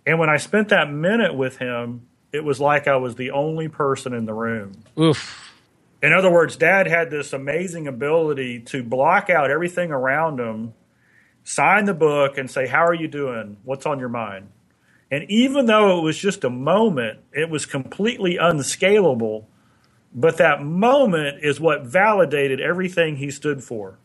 And 0.04 0.18
when 0.18 0.28
I 0.28 0.36
spent 0.36 0.68
that 0.68 0.92
minute 0.92 1.34
with 1.34 1.56
him, 1.56 2.08
it 2.30 2.44
was 2.44 2.60
like 2.60 2.86
I 2.86 2.96
was 2.96 3.14
the 3.14 3.30
only 3.30 3.68
person 3.68 4.12
in 4.12 4.26
the 4.26 4.34
room. 4.34 4.82
Oof. 5.00 5.50
In 6.02 6.12
other 6.12 6.30
words, 6.30 6.56
dad 6.56 6.88
had 6.88 7.10
this 7.10 7.32
amazing 7.32 7.86
ability 7.86 8.60
to 8.66 8.82
block 8.82 9.30
out 9.30 9.50
everything 9.50 9.92
around 9.92 10.38
him, 10.38 10.74
sign 11.44 11.84
the 11.84 11.94
book, 11.94 12.36
and 12.38 12.50
say, 12.50 12.66
How 12.66 12.84
are 12.84 12.94
you 12.94 13.06
doing? 13.06 13.58
What's 13.62 13.86
on 13.86 13.98
your 14.00 14.08
mind? 14.08 14.48
And 15.10 15.30
even 15.30 15.66
though 15.66 15.98
it 15.98 16.02
was 16.02 16.18
just 16.18 16.42
a 16.42 16.50
moment, 16.50 17.20
it 17.32 17.48
was 17.48 17.66
completely 17.66 18.36
unscalable. 18.36 19.48
But 20.12 20.38
that 20.38 20.62
moment 20.62 21.38
is 21.42 21.60
what 21.60 21.84
validated 21.84 22.60
everything 22.60 23.16
he 23.16 23.30
stood 23.30 23.62
for. 23.62 23.98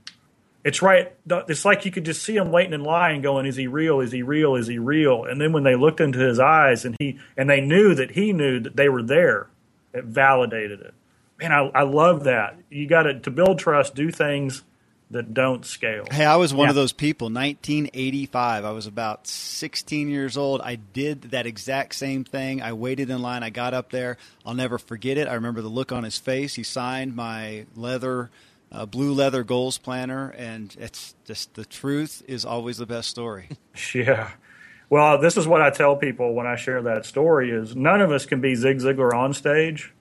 It's 0.63 0.81
right. 0.81 1.13
It's 1.47 1.63
like 1.63 1.85
you 1.85 1.91
could 1.91 2.03
just 2.03 2.21
see 2.21 2.35
him 2.35 2.51
waiting 2.51 2.73
in 2.73 2.83
line, 2.83 3.21
going, 3.21 3.45
"Is 3.45 3.55
he 3.55 3.67
real? 3.67 4.01
Is 4.01 4.11
he 4.11 4.23
real? 4.23 4.55
Is 4.55 4.67
he 4.67 4.77
real?" 4.77 5.23
And 5.23 5.39
then 5.39 5.53
when 5.53 5.63
they 5.63 5.75
looked 5.75 6.01
into 6.01 6.19
his 6.19 6.39
eyes, 6.39 6.83
and 6.83 6.95
he 6.99 7.17
and 7.37 7.49
they 7.49 7.61
knew 7.61 7.95
that 7.95 8.11
he 8.11 8.33
knew 8.33 8.59
that 8.59 8.75
they 8.75 8.89
were 8.89 9.03
there, 9.03 9.47
it 9.93 10.03
validated 10.03 10.81
it. 10.81 10.93
Man, 11.39 11.53
I, 11.53 11.71
I 11.73 11.83
love 11.83 12.25
that. 12.25 12.57
You 12.69 12.87
got 12.87 13.03
to 13.03 13.19
to 13.19 13.31
build 13.31 13.59
trust, 13.59 13.95
do 13.95 14.11
things 14.11 14.63
that 15.11 15.33
don't 15.33 15.65
scale. 15.65 16.05
Hey, 16.11 16.25
I 16.25 16.35
was 16.35 16.53
one 16.53 16.65
yeah. 16.65 16.71
of 16.71 16.75
those 16.75 16.93
people. 16.93 17.25
1985. 17.25 18.65
I 18.65 18.71
was 18.71 18.85
about 18.85 19.25
16 19.25 20.09
years 20.09 20.37
old. 20.37 20.61
I 20.61 20.75
did 20.75 21.23
that 21.31 21.45
exact 21.47 21.95
same 21.95 22.23
thing. 22.23 22.61
I 22.61 22.73
waited 22.73 23.09
in 23.09 23.21
line. 23.21 23.41
I 23.41 23.49
got 23.49 23.73
up 23.73 23.89
there. 23.91 24.17
I'll 24.45 24.53
never 24.53 24.77
forget 24.77 25.17
it. 25.17 25.27
I 25.27 25.33
remember 25.33 25.61
the 25.61 25.69
look 25.69 25.91
on 25.91 26.03
his 26.03 26.17
face. 26.17 26.55
He 26.55 26.63
signed 26.63 27.15
my 27.15 27.65
leather, 27.75 28.29
uh, 28.71 28.85
blue 28.85 29.13
leather 29.13 29.43
goals 29.43 29.77
planner, 29.79 30.29
and 30.37 30.75
it's 30.79 31.15
just 31.25 31.55
the 31.55 31.65
truth 31.65 32.21
is 32.27 32.45
always 32.45 32.77
the 32.77 32.85
best 32.85 33.09
story. 33.09 33.49
yeah. 33.95 34.31
Well, 34.91 35.19
this 35.19 35.37
is 35.37 35.47
what 35.47 35.61
I 35.61 35.69
tell 35.69 35.95
people 35.95 36.33
when 36.33 36.47
I 36.47 36.55
share 36.55 36.81
that 36.83 37.05
story: 37.05 37.51
is 37.51 37.75
none 37.75 38.01
of 38.01 38.11
us 38.11 38.25
can 38.25 38.41
be 38.41 38.55
Zig 38.55 38.77
Ziglar 38.77 39.13
on 39.13 39.33
stage. 39.33 39.93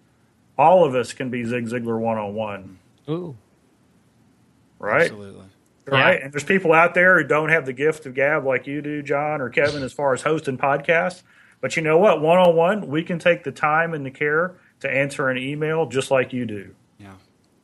All 0.56 0.84
of 0.84 0.94
us 0.94 1.12
can 1.12 1.30
be 1.30 1.44
Zig 1.44 1.66
Ziglar 1.66 1.98
one 1.98 2.18
on 2.18 2.34
one. 2.34 2.78
Ooh 3.08 3.36
right? 4.78 5.02
Absolutely. 5.02 5.44
Right. 5.86 6.18
Yeah. 6.18 6.24
And 6.24 6.32
there's 6.32 6.44
people 6.44 6.72
out 6.72 6.94
there 6.94 7.20
who 7.20 7.26
don't 7.26 7.48
have 7.48 7.66
the 7.66 7.72
gift 7.72 8.06
of 8.06 8.14
gab 8.14 8.44
like 8.44 8.66
you 8.66 8.82
do, 8.82 9.02
John 9.02 9.40
or 9.40 9.48
Kevin, 9.48 9.82
as 9.82 9.92
far 9.92 10.12
as 10.12 10.22
hosting 10.22 10.58
podcasts. 10.58 11.22
But 11.60 11.76
you 11.76 11.82
know 11.82 11.98
what? 11.98 12.20
One 12.20 12.38
on 12.38 12.54
one, 12.54 12.88
we 12.88 13.02
can 13.02 13.18
take 13.18 13.42
the 13.44 13.52
time 13.52 13.94
and 13.94 14.04
the 14.04 14.10
care 14.10 14.54
to 14.80 14.90
answer 14.90 15.28
an 15.28 15.38
email 15.38 15.86
just 15.86 16.10
like 16.10 16.32
you 16.32 16.46
do. 16.46 16.74
Yeah. 16.98 17.14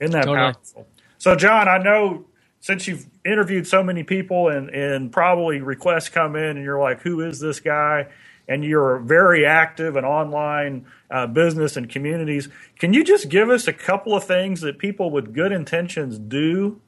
Isn't 0.01 0.13
that 0.13 0.25
totally. 0.25 0.37
powerful? 0.53 0.87
So, 1.19 1.37
John, 1.37 1.69
I 1.69 1.79
know 1.79 2.27
since 2.61 2.89
you've 2.89 3.07
interviewed 3.25 3.67
so 3.67 3.83
many 3.83 4.03
people 4.03 4.49
and, 4.49 4.71
and 4.71 5.13
probably 5.13 5.61
requests 5.61 6.09
come 6.09 6.35
in 6.35 6.57
and 6.57 6.65
you're 6.65 6.81
like, 6.81 7.03
who 7.03 7.21
is 7.21 7.39
this 7.39 7.61
guy? 7.61 8.09
And 8.49 8.65
you're 8.65 8.99
very 8.99 9.47
active 9.47 9.97
in 9.97 10.05
online 10.05 10.87
uh, 11.11 11.27
business 11.27 11.77
and 11.77 11.89
communities. 11.89 12.49
Can 12.79 12.93
you 12.93 13.05
just 13.05 13.29
give 13.29 13.51
us 13.51 13.69
a 13.69 13.73
couple 13.73 14.15
of 14.15 14.25
things 14.25 14.63
that 14.63 14.79
people 14.79 15.11
with 15.11 15.35
good 15.35 15.53
intentions 15.53 16.19
do, 16.19 16.81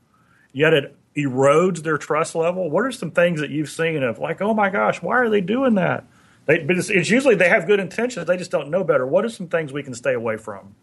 yet 0.56 0.72
it 0.72 0.96
erodes 1.14 1.82
their 1.82 1.98
trust 1.98 2.34
level? 2.34 2.70
What 2.70 2.84
are 2.84 2.90
some 2.90 3.10
things 3.10 3.40
that 3.40 3.50
you've 3.50 3.68
seen 3.68 4.02
of 4.02 4.18
like, 4.18 4.40
oh 4.40 4.54
my 4.54 4.70
gosh, 4.70 5.02
why 5.02 5.18
are 5.18 5.28
they 5.28 5.42
doing 5.42 5.74
that? 5.74 6.04
They, 6.46 6.60
but 6.60 6.78
it's, 6.78 6.88
it's 6.88 7.10
usually 7.10 7.34
they 7.34 7.50
have 7.50 7.66
good 7.66 7.78
intentions, 7.78 8.26
they 8.26 8.38
just 8.38 8.50
don't 8.50 8.70
know 8.70 8.82
better. 8.82 9.06
What 9.06 9.26
are 9.26 9.28
some 9.28 9.48
things 9.48 9.70
we 9.70 9.82
can 9.82 9.94
stay 9.94 10.14
away 10.14 10.38
from? 10.38 10.74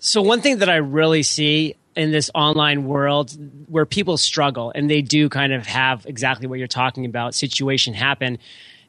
So 0.00 0.20
one 0.20 0.42
thing 0.42 0.58
that 0.58 0.68
I 0.68 0.76
really 0.76 1.22
see 1.22 1.76
in 1.96 2.12
this 2.12 2.30
online 2.34 2.84
world 2.84 3.34
where 3.68 3.86
people 3.86 4.18
struggle 4.18 4.70
and 4.74 4.90
they 4.90 5.00
do 5.00 5.30
kind 5.30 5.54
of 5.54 5.66
have 5.66 6.04
exactly 6.04 6.46
what 6.46 6.58
you're 6.58 6.68
talking 6.68 7.06
about 7.06 7.34
situation 7.34 7.94
happen 7.94 8.38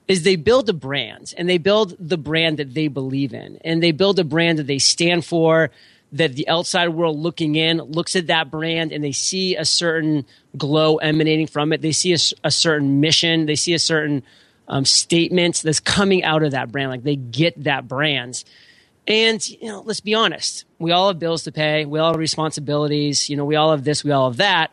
is 0.10 0.24
they 0.24 0.36
build 0.36 0.68
a 0.68 0.74
brand 0.74 1.34
and 1.38 1.48
they 1.48 1.58
build 1.58 1.96
the 2.00 2.18
brand 2.18 2.58
that 2.58 2.74
they 2.74 2.90
believe 2.90 3.34
in 3.34 3.58
and 3.64 3.82
they 3.82 3.92
build 3.92 4.20
a 4.20 4.26
brand 4.26 4.60
that 4.60 4.68
they 4.68 4.80
stand 4.80 5.24
for 5.24 5.70
that 6.14 6.36
the 6.36 6.48
outside 6.48 6.90
world 6.90 7.18
looking 7.18 7.56
in 7.56 7.78
looks 7.78 8.16
at 8.16 8.28
that 8.28 8.50
brand 8.50 8.92
and 8.92 9.04
they 9.04 9.12
see 9.12 9.56
a 9.56 9.66
certain 9.66 10.26
glow 10.58 10.98
emanating 10.98 11.48
from 11.48 11.74
it. 11.74 11.82
They 11.82 11.92
see 11.92 12.14
a, 12.14 12.18
a 12.44 12.52
certain 12.52 13.02
mission. 13.02 13.46
They 13.46 13.56
see 13.56 13.74
a 13.74 13.80
certain 13.80 14.24
um, 14.68 14.86
statement 14.86 15.62
that's 15.64 15.80
coming 15.80 16.24
out 16.24 16.44
of 16.44 16.52
that 16.52 16.72
brand. 16.72 16.92
Like 16.92 17.04
they 17.04 17.16
get 17.16 17.64
that 17.64 17.88
brand. 17.88 18.44
And 19.06 19.48
you 19.50 19.68
know 19.68 19.82
let's 19.86 20.00
be 20.02 20.16
honest. 20.16 20.66
We 20.80 20.92
all 20.92 21.10
have 21.10 21.20
bills 21.20 21.44
to 21.44 21.52
pay. 21.52 21.86
We 21.86 22.00
all 22.00 22.12
have 22.12 22.20
responsibilities. 22.20 23.30
You 23.30 23.38
know 23.38 23.46
we 23.46 23.56
all 23.56 23.72
have 23.72 23.84
this. 23.84 24.04
We 24.04 24.12
all 24.12 24.30
have 24.30 24.38
that. 24.38 24.72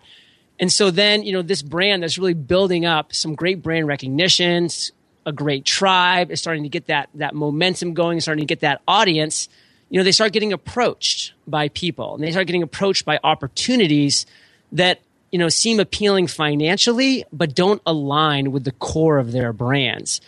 And 0.59 0.73
so 0.73 0.91
then, 0.91 1.25
you 1.25 1.33
know, 1.33 1.43
this 1.43 1.63
brand 1.63 2.03
that's 2.03 2.19
really 2.19 2.35
building 2.35 2.87
up 2.87 3.13
some 3.13 3.35
great 3.35 3.63
brand 3.63 3.89
recognitions, 3.89 4.93
a 5.27 5.33
great 5.33 5.65
tribe, 5.65 6.31
is 6.31 6.41
starting 6.41 6.63
to 6.63 6.69
get 6.69 6.87
that 6.87 7.09
that 7.15 7.35
momentum 7.35 7.95
going, 7.95 8.21
starting 8.21 8.43
to 8.43 8.47
get 8.47 8.61
that 8.61 8.81
audience, 8.87 9.49
you 9.95 10.01
know, 10.01 10.03
they 10.03 10.11
start 10.11 10.33
getting 10.33 10.53
approached 10.53 11.35
by 11.47 11.69
people 11.69 12.17
and 12.17 12.25
they 12.25 12.33
start 12.33 12.49
getting 12.49 12.65
approached 12.65 13.05
by 13.05 13.21
opportunities 13.23 14.27
that, 14.73 14.99
you 15.31 15.39
know, 15.39 15.49
seem 15.49 15.79
appealing 15.79 16.27
financially, 16.27 17.25
but 17.33 17.55
don't 17.55 17.81
align 17.87 18.51
with 18.51 18.65
the 18.65 18.73
core 18.73 19.19
of 19.19 19.31
their 19.31 19.53
brands. 19.53 20.21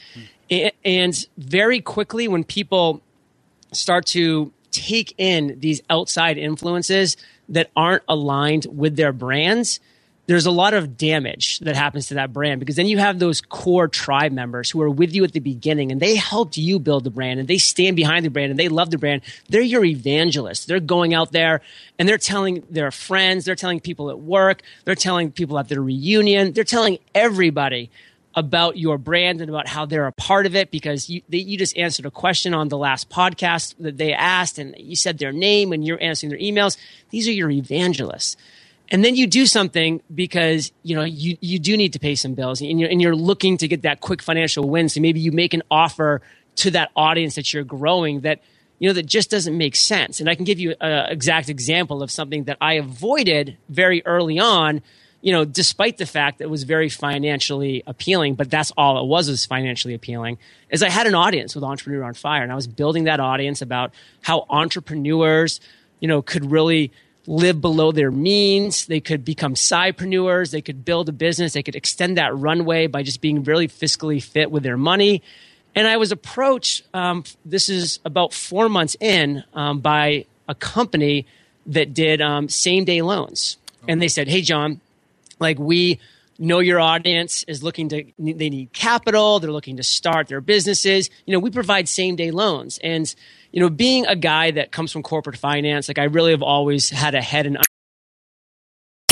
Mm. 0.49 0.71
And 0.85 1.27
very 1.37 1.81
quickly, 1.81 2.29
when 2.29 2.45
people 2.45 3.03
start 3.73 4.07
to 4.07 4.53
take 4.71 5.13
in 5.19 5.59
these 5.59 5.83
outside 5.91 6.39
influences 6.39 7.17
that 7.49 7.69
aren't 7.75 8.05
aligned 8.09 8.69
with 8.71 8.95
their 8.95 9.13
brands, 9.13 9.81
there's 10.27 10.47
a 10.47 10.51
lot 10.51 10.75
of 10.75 10.97
damage 10.97 11.61
that 11.61 11.77
happens 11.77 12.09
to 12.09 12.15
that 12.15 12.33
brand 12.33 12.59
because 12.59 12.77
then 12.77 12.87
you 12.87 12.99
have 12.99 13.19
those 13.19 13.41
core 13.41 13.87
tribe 13.87 14.33
members 14.33 14.71
who 14.71 14.83
are 14.83 14.91
with 14.91 15.15
you 15.15 15.23
at 15.25 15.33
the 15.33 15.41
beginning 15.41 15.93
and 15.93 16.01
they 16.01 16.17
helped 16.17 16.57
you 16.57 16.79
build 16.79 17.05
the 17.05 17.11
brand 17.11 17.39
and 17.39 17.49
they 17.49 17.59
stand 17.59 17.97
behind 17.97 18.25
the 18.25 18.31
brand 18.31 18.51
and 18.51 18.59
they 18.59 18.69
love 18.69 18.91
the 18.91 18.99
brand. 18.99 19.23
They're 19.49 19.63
your 19.63 19.85
evangelists. 19.85 20.65
They're 20.65 20.81
going 20.81 21.15
out 21.15 21.33
there 21.33 21.61
and 21.99 22.09
they're 22.09 22.19
telling 22.19 22.65
their 22.69 22.91
friends, 22.91 23.45
they're 23.45 23.55
telling 23.55 23.81
people 23.81 24.11
at 24.11 24.19
work, 24.19 24.63
they're 24.85 24.97
telling 24.97 25.31
people 25.31 25.59
at 25.59 25.69
their 25.69 25.81
reunion, 25.81 26.53
they're 26.53 26.65
telling 26.65 26.99
everybody 27.15 27.91
about 28.35 28.77
your 28.77 28.99
brand 28.99 29.41
and 29.41 29.49
about 29.49 29.67
how 29.67 29.87
they're 29.87 30.07
a 30.07 30.13
part 30.13 30.45
of 30.45 30.55
it 30.55 30.71
because 30.71 31.09
you, 31.09 31.23
they, 31.29 31.39
you 31.39 31.57
just 31.57 31.75
answered 31.79 32.05
a 32.05 32.11
question 32.11 32.53
on 32.53 32.69
the 32.69 32.77
last 32.77 33.09
podcast 33.09 33.75
that 33.79 33.97
they 33.97 34.13
asked 34.13 34.59
and 34.59 34.75
you 34.79 34.95
said 34.95 35.17
their 35.19 35.33
name 35.33 35.73
and 35.73 35.87
you're 35.87 36.03
answering 36.03 36.31
their 36.31 36.39
emails. 36.39 36.77
These 37.11 37.29
are 37.29 37.33
your 37.33 37.51
evangelists 37.51 38.37
and 38.91 39.05
then 39.05 39.17
you 39.17 39.27
do 39.27 39.47
something 39.47 40.03
because 40.15 40.73
you 40.83 40.95
know 40.95 41.05
you, 41.05 41.37
you 41.41 41.59
do 41.59 41.77
need 41.77 41.93
to 41.93 41.99
pay 41.99 42.15
some 42.15 42.35
bills 42.35 42.61
and 42.61 42.81
you're, 42.81 42.91
and 42.91 43.03
you're 43.03 43.17
looking 43.17 43.57
to 43.59 43.69
get 43.69 43.83
that 43.83 44.01
quick 44.01 44.23
financial 44.23 44.69
win 44.69 44.89
so 44.89 45.01
maybe 45.01 45.21
you 45.21 45.33
make 45.33 45.55
an 45.55 45.63
offer 45.71 46.23
to 46.57 46.71
that 46.71 46.91
audience 46.97 47.35
that 47.35 47.53
you're 47.53 47.65
growing 47.65 48.21
that 48.21 48.41
you 48.79 48.89
know, 48.89 48.93
that 48.95 49.07
just 49.07 49.31
doesn't 49.31 49.57
make 49.57 49.75
sense. 49.75 50.21
And 50.21 50.29
I 50.29 50.35
can 50.35 50.45
give 50.45 50.59
you 50.59 50.75
an 50.81 51.11
exact 51.11 51.49
example 51.49 52.03
of 52.03 52.11
something 52.11 52.45
that 52.45 52.59
I 52.61 52.75
avoided 52.75 53.57
very 53.69 54.05
early 54.05 54.39
on, 54.39 54.83
you 55.23 55.33
know, 55.33 55.45
despite 55.45 55.97
the 55.97 56.07
fact 56.07 56.39
that 56.39 56.45
it 56.45 56.51
was 56.51 56.65
very 56.65 56.89
financially 56.89 57.83
appealing, 57.87 58.35
but 58.35 58.51
that's 58.51 58.73
all 58.77 59.03
it 59.03 59.07
was 59.07 59.29
was 59.29 59.47
financially 59.47 59.95
appealing, 59.95 60.39
is 60.71 60.83
I 60.83 60.91
had 60.91 61.07
an 61.07 61.15
audience 61.15 61.55
with 61.55 61.65
Entrepreneur 61.65 62.05
on 62.05 62.15
Fire. 62.15 62.43
And 62.43 62.53
I 62.53 62.55
was 62.55 62.67
building 62.67 63.05
that 63.05 63.19
audience 63.19 63.63
about 63.63 63.93
how 64.23 64.45
entrepreneurs, 64.51 65.61
you 66.01 66.09
know, 66.09 66.21
could 66.21 66.51
really 66.51 66.93
live 67.27 67.61
below 67.61 67.93
their 67.93 68.11
means. 68.11 68.87
They 68.87 69.01
could 69.01 69.25
become 69.25 69.55
sidepreneurs. 69.55 70.51
They 70.51 70.63
could 70.63 70.85
build 70.85 71.09
a 71.09 71.13
business. 71.13 71.53
They 71.53 71.63
could 71.63 71.77
extend 71.77 72.19
that 72.19 72.37
runway 72.37 72.87
by 72.87 73.03
just 73.03 73.21
being 73.21 73.43
really 73.45 73.69
fiscally 73.69 74.23
fit 74.23 74.51
with 74.51 74.63
their 74.63 74.77
money. 74.77 75.23
And 75.75 75.87
I 75.87 75.97
was 75.99 76.13
approached, 76.13 76.83
um, 76.95 77.25
this 77.45 77.69
is 77.69 78.01
about 78.05 78.33
four 78.33 78.69
months 78.69 78.97
in, 78.99 79.45
um, 79.53 79.81
by 79.81 80.25
a 80.49 80.55
company 80.55 81.27
that 81.67 81.93
did 81.93 82.23
um, 82.23 82.49
same 82.49 82.85
day 82.85 83.03
loans. 83.03 83.59
And 83.89 84.01
they 84.01 84.09
said, 84.09 84.29
Hey, 84.29 84.41
John, 84.41 84.81
like 85.39 85.59
we 85.59 86.01
know 86.39 86.61
your 86.61 86.81
audience 86.81 87.45
is 87.45 87.63
looking 87.63 87.89
to, 87.91 88.05
they 88.19 88.51
need 88.51 88.73
capital. 88.73 89.41
They're 89.41 89.53
looking 89.53 89.77
to 89.77 89.83
start 89.83 90.29
their 90.29 90.41
businesses. 90.41 91.11
You 91.25 91.33
know, 91.33 91.39
we 91.39 91.51
provide 91.51 91.89
same 91.89 92.17
day 92.17 92.31
loans. 92.31 92.79
And, 92.83 93.15
you 93.57 93.63
know, 93.63 93.71
being 93.71 94.05
a 94.05 94.15
guy 94.15 94.51
that 94.51 94.71
comes 94.71 94.93
from 94.93 95.03
corporate 95.03 95.39
finance, 95.39 95.89
like 95.89 95.99
I 95.99 96.05
really 96.05 96.33
have 96.33 96.43
always 96.43 96.91
had 96.91 97.15
a 97.15 97.23
head 97.23 97.47
and 97.47 97.57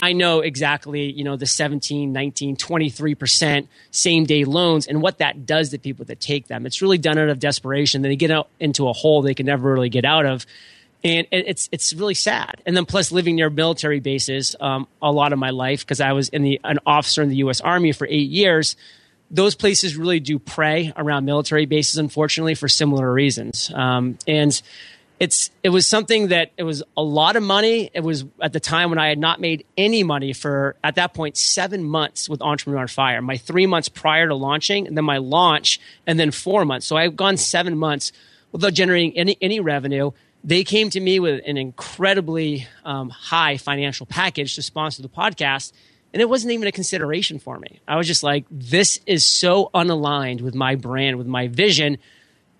I 0.03 0.13
know 0.13 0.41
exactly, 0.41 1.11
you 1.11 1.25
know, 1.25 1.37
the 1.37 1.47
17, 1.47 2.13
19, 2.13 2.59
23% 2.59 3.69
same 3.91 4.25
day 4.27 4.45
loans 4.45 4.87
and 4.87 5.01
what 5.01 5.17
that 5.17 5.47
does 5.47 5.71
to 5.71 5.79
people 5.79 6.05
that 6.05 6.21
take 6.21 6.47
them. 6.47 6.67
It's 6.67 6.83
really 6.83 6.99
done 6.99 7.17
out 7.17 7.31
of 7.31 7.39
desperation. 7.39 8.03
Then 8.03 8.11
they 8.11 8.17
get 8.17 8.31
out 8.31 8.51
into 8.61 8.87
a 8.87 8.93
hole 8.93 9.23
they 9.23 9.33
can 9.33 9.47
never 9.47 9.73
really 9.73 9.89
get 9.89 10.05
out 10.05 10.27
of. 10.27 10.45
And 11.03 11.27
it's, 11.31 11.71
it's 11.73 11.95
really 11.95 12.13
sad. 12.13 12.61
And 12.67 12.77
then 12.77 12.85
plus 12.85 13.11
living 13.13 13.37
near 13.37 13.49
military 13.49 14.01
bases, 14.01 14.55
um, 14.61 14.87
a 15.01 15.11
lot 15.11 15.33
of 15.33 15.39
my 15.39 15.51
life, 15.51 15.81
because 15.81 16.03
I 16.03 16.13
was 16.13 16.29
in 16.29 16.43
the, 16.43 16.61
an 16.65 16.81
officer 16.85 17.23
in 17.23 17.31
the 17.31 17.37
U.S. 17.37 17.63
Army 17.63 17.93
for 17.93 18.07
eight 18.07 18.29
years. 18.29 18.77
Those 19.35 19.55
places 19.55 19.97
really 19.97 20.21
do 20.21 20.39
prey 20.39 20.93
around 20.97 21.25
military 21.25 21.67
bases, 21.67 21.99
unfortunately, 21.99 22.55
for 22.55 22.69
similar 22.69 23.13
reasons. 23.13 23.71
Um, 23.75 24.19
and, 24.27 24.61
it's 25.21 25.51
it 25.63 25.69
was 25.69 25.87
something 25.87 26.29
that 26.29 26.51
it 26.57 26.65
was 26.65 26.83
a 26.97 27.03
lot 27.03 27.37
of 27.37 27.43
money. 27.43 27.91
It 27.95 28.01
was 28.01 28.25
at 28.43 28.53
the 28.53 28.61
time 28.61 28.91
when 28.91 28.99
I 28.99 29.09
had 29.09 29.19
not 29.19 29.41
made 29.41 29.65
any 29.77 30.03
money 30.03 30.33
for 30.33 30.77
at 30.83 30.97
that 30.97 31.15
point 31.15 31.37
seven 31.37 31.85
months 31.85 32.29
with 32.29 32.43
Entrepreneur 32.43 32.81
on 32.81 32.89
Fire. 32.89 33.23
My 33.23 33.37
three 33.37 33.67
months 33.67 33.89
prior 33.89 34.29
to 34.29 34.35
launching, 34.35 34.87
and 34.87 34.97
then 34.97 35.05
my 35.05 35.19
launch, 35.19 35.81
and 36.07 36.19
then 36.19 36.31
four 36.31 36.65
months. 36.65 36.87
So 36.87 36.97
I've 36.97 37.17
gone 37.17 37.37
seven 37.37 37.79
months 37.79 38.13
without 38.51 38.75
generating 38.75 39.17
any 39.17 39.39
any 39.41 39.61
revenue. 39.61 40.11
They 40.43 40.65
came 40.65 40.91
to 40.91 41.01
me 41.01 41.21
with 41.21 41.43
an 41.47 41.57
incredibly 41.57 42.67
um, 42.85 43.09
high 43.09 43.57
financial 43.57 44.05
package 44.05 44.57
to 44.57 44.63
sponsor 44.63 45.01
the 45.01 45.09
podcast, 45.09 45.73
and 46.15 46.23
it 46.23 46.29
wasn't 46.31 46.53
even 46.53 46.67
a 46.67 46.73
consideration 46.73 47.39
for 47.39 47.59
me. 47.59 47.81
I 47.87 47.97
was 47.97 48.07
just 48.07 48.23
like, 48.23 48.47
this 48.51 49.01
is 49.05 49.27
so 49.27 49.71
unaligned 49.75 50.41
with 50.41 50.55
my 50.55 50.77
brand, 50.77 51.19
with 51.19 51.27
my 51.27 51.49
vision 51.49 51.99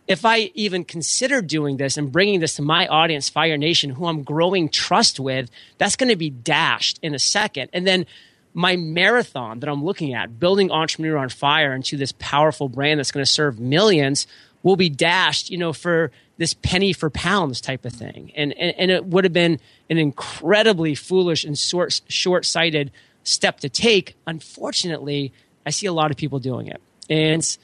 if 0.07 0.25
I 0.25 0.51
even 0.55 0.85
consider 0.85 1.41
doing 1.41 1.77
this 1.77 1.97
and 1.97 2.13
bringing 2.13 2.41
this 2.41 2.57
to 2.57 2.63
my 2.63 2.87
audience, 2.87 3.29
Fire 3.29 3.57
Nation, 3.57 3.91
who 3.91 4.07
I'm 4.07 4.23
growing 4.23 4.69
trust 4.69 5.19
with, 5.19 5.51
that's 5.79 5.97
going 5.97 6.11
to 6.11 6.17
be 6.17 6.31
dashed 6.31 6.99
in 7.03 7.15
a 7.15 7.19
second. 7.19 7.71
And 7.73 7.87
then 7.87 8.07
my 8.53 8.77
marathon 8.77 9.61
that 9.61 9.69
I'm 9.69 9.83
looking 9.83 10.15
at, 10.15 10.39
building 10.39 10.71
Entrepreneur 10.71 11.17
on 11.17 11.31
Fire 11.31 11.73
into 11.73 11.97
this 11.97 12.13
powerful 12.19 12.69
brand 12.69 12.99
that's 12.99 13.13
going 13.13 13.25
to 13.25 13.31
serve 13.31 13.59
millions, 13.59 14.27
will 14.63 14.77
be 14.77 14.89
dashed, 14.89 15.51
you 15.51 15.59
know, 15.59 15.73
for 15.73 16.11
this 16.37 16.55
penny 16.55 16.93
for 16.93 17.11
pounds 17.11 17.61
type 17.61 17.85
of 17.85 17.93
thing. 17.93 18.33
And, 18.37 18.53
and, 18.55 18.75
and 18.79 18.91
it 18.91 19.07
would 19.07 19.25
have 19.25 19.33
been 19.33 19.59
an 19.89 19.99
incredibly 19.99 20.95
foolish 20.95 21.45
and 21.45 21.59
short, 21.59 22.01
short-sighted 22.09 22.91
step 23.25 23.61
to 23.61 23.69
take. 23.69 24.17
Unfortunately, 24.27 25.33
I 25.67 25.71
see 25.71 25.87
a 25.87 25.93
lot 25.93 26.11
of 26.11 26.17
people 26.17 26.39
doing 26.39 26.69
it. 26.69 26.81
And 27.11 27.57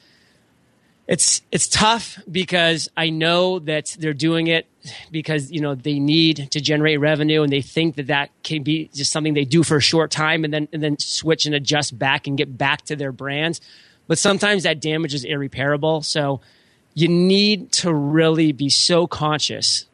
it's 1.07 1.41
it's 1.51 1.67
tough 1.67 2.19
because 2.31 2.89
I 2.95 3.09
know 3.09 3.59
that 3.59 3.95
they're 3.99 4.13
doing 4.13 4.47
it 4.47 4.67
because 5.11 5.51
you 5.51 5.59
know 5.59 5.75
they 5.75 5.99
need 5.99 6.51
to 6.51 6.61
generate 6.61 6.99
revenue 6.99 7.43
and 7.43 7.51
they 7.51 7.61
think 7.61 7.95
that 7.95 8.07
that 8.07 8.29
can 8.43 8.63
be 8.63 8.89
just 8.93 9.11
something 9.11 9.33
they 9.33 9.45
do 9.45 9.63
for 9.63 9.77
a 9.77 9.81
short 9.81 10.11
time 10.11 10.43
and 10.43 10.53
then 10.53 10.67
and 10.71 10.81
then 10.81 10.97
switch 10.99 11.45
and 11.45 11.55
adjust 11.55 11.97
back 11.97 12.27
and 12.27 12.37
get 12.37 12.57
back 12.57 12.83
to 12.83 12.95
their 12.95 13.11
brands. 13.11 13.61
But 14.07 14.19
sometimes 14.19 14.63
that 14.63 14.79
damage 14.79 15.13
is 15.13 15.23
irreparable. 15.23 16.01
So 16.01 16.41
you 16.93 17.07
need 17.07 17.71
to 17.73 17.93
really 17.93 18.51
be 18.51 18.69
so 18.69 19.07
conscious. 19.07 19.85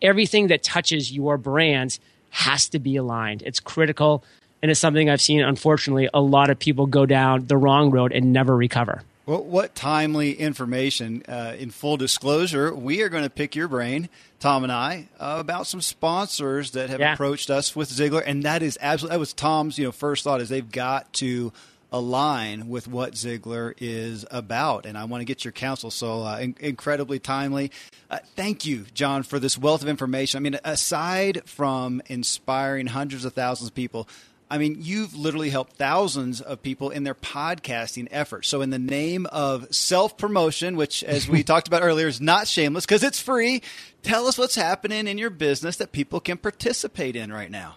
Everything 0.00 0.48
that 0.48 0.62
touches 0.62 1.12
your 1.12 1.38
brand 1.38 1.98
has 2.30 2.68
to 2.70 2.78
be 2.78 2.96
aligned. 2.96 3.42
It's 3.42 3.60
critical 3.60 4.24
and 4.62 4.70
it's 4.70 4.80
something 4.80 5.10
I've 5.10 5.20
seen 5.20 5.42
unfortunately 5.42 6.08
a 6.14 6.20
lot 6.20 6.50
of 6.50 6.58
people 6.58 6.86
go 6.86 7.04
down 7.04 7.46
the 7.46 7.56
wrong 7.56 7.90
road 7.90 8.12
and 8.12 8.32
never 8.32 8.56
recover. 8.56 9.02
Well, 9.26 9.44
what 9.44 9.74
timely 9.74 10.32
information. 10.32 11.22
Uh, 11.28 11.54
in 11.56 11.70
full 11.70 11.96
disclosure, 11.96 12.74
we 12.74 13.02
are 13.02 13.08
going 13.08 13.22
to 13.22 13.30
pick 13.30 13.54
your 13.54 13.68
brain, 13.68 14.08
Tom 14.40 14.64
and 14.64 14.72
I, 14.72 15.08
uh, 15.20 15.36
about 15.38 15.68
some 15.68 15.80
sponsors 15.80 16.72
that 16.72 16.90
have 16.90 16.98
yeah. 16.98 17.12
approached 17.12 17.48
us 17.48 17.76
with 17.76 17.88
Ziglar. 17.88 18.22
and 18.26 18.42
that 18.42 18.62
is 18.62 18.78
absolutely 18.80 19.14
that 19.14 19.20
was 19.20 19.32
Tom's 19.32 19.78
you 19.78 19.84
know 19.84 19.92
first 19.92 20.24
thought 20.24 20.40
is 20.40 20.48
they've 20.48 20.70
got 20.70 21.12
to 21.14 21.52
align 21.92 22.68
with 22.68 22.88
what 22.88 23.12
Ziglar 23.12 23.74
is 23.78 24.24
about, 24.30 24.86
and 24.86 24.96
I 24.98 25.04
want 25.04 25.20
to 25.20 25.24
get 25.24 25.44
your 25.44 25.52
counsel. 25.52 25.90
So 25.90 26.22
uh, 26.22 26.38
in- 26.38 26.56
incredibly 26.58 27.18
timely. 27.18 27.70
Uh, 28.10 28.18
thank 28.34 28.66
you, 28.66 28.86
John, 28.92 29.22
for 29.22 29.38
this 29.38 29.56
wealth 29.56 29.82
of 29.82 29.88
information. 29.88 30.38
I 30.38 30.40
mean, 30.40 30.58
aside 30.64 31.42
from 31.46 32.02
inspiring 32.06 32.88
hundreds 32.88 33.24
of 33.24 33.34
thousands 33.34 33.68
of 33.68 33.74
people 33.74 34.08
I 34.52 34.58
mean, 34.58 34.76
you've 34.80 35.16
literally 35.16 35.48
helped 35.48 35.76
thousands 35.76 36.42
of 36.42 36.62
people 36.62 36.90
in 36.90 37.04
their 37.04 37.14
podcasting 37.14 38.06
efforts. 38.10 38.48
So, 38.48 38.60
in 38.60 38.68
the 38.68 38.78
name 38.78 39.24
of 39.32 39.74
self 39.74 40.18
promotion, 40.18 40.76
which, 40.76 41.02
as 41.02 41.26
we 41.26 41.42
talked 41.42 41.68
about 41.68 41.80
earlier, 41.82 42.06
is 42.06 42.20
not 42.20 42.46
shameless 42.46 42.84
because 42.84 43.02
it's 43.02 43.18
free, 43.18 43.62
tell 44.02 44.26
us 44.26 44.36
what's 44.36 44.54
happening 44.54 45.06
in 45.06 45.16
your 45.16 45.30
business 45.30 45.76
that 45.76 45.90
people 45.90 46.20
can 46.20 46.36
participate 46.36 47.16
in 47.16 47.32
right 47.32 47.50
now. 47.50 47.76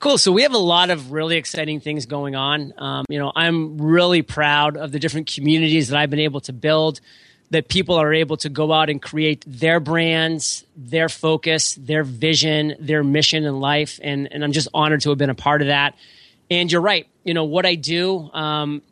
Cool. 0.00 0.18
So 0.18 0.32
we 0.32 0.42
have 0.42 0.54
a 0.54 0.58
lot 0.58 0.90
of 0.90 1.12
really 1.12 1.36
exciting 1.36 1.78
things 1.78 2.06
going 2.06 2.34
on. 2.34 2.74
Um, 2.78 3.04
you 3.08 3.20
know, 3.20 3.30
I'm 3.36 3.78
really 3.80 4.22
proud 4.22 4.76
of 4.76 4.90
the 4.90 4.98
different 4.98 5.32
communities 5.32 5.88
that 5.88 6.00
I've 6.00 6.10
been 6.10 6.18
able 6.18 6.40
to 6.42 6.52
build. 6.52 7.00
That 7.50 7.68
people 7.68 7.94
are 7.94 8.12
able 8.12 8.36
to 8.38 8.50
go 8.50 8.72
out 8.72 8.90
and 8.90 9.00
create 9.00 9.42
their 9.46 9.80
brands, 9.80 10.64
their 10.76 11.08
focus, 11.08 11.74
their 11.76 12.04
vision, 12.04 12.74
their 12.78 13.02
mission 13.02 13.44
in 13.44 13.58
life, 13.60 13.98
and 14.02 14.30
and 14.30 14.44
I'm 14.44 14.52
just 14.52 14.68
honored 14.74 15.00
to 15.02 15.08
have 15.10 15.18
been 15.18 15.30
a 15.30 15.34
part 15.34 15.62
of 15.62 15.68
that. 15.68 15.94
And 16.50 16.70
you're 16.70 16.80
right. 16.80 17.06
You 17.24 17.34
know, 17.34 17.44
what 17.44 17.66
I 17.66 17.74
do 17.74 18.30
um, 18.32 18.82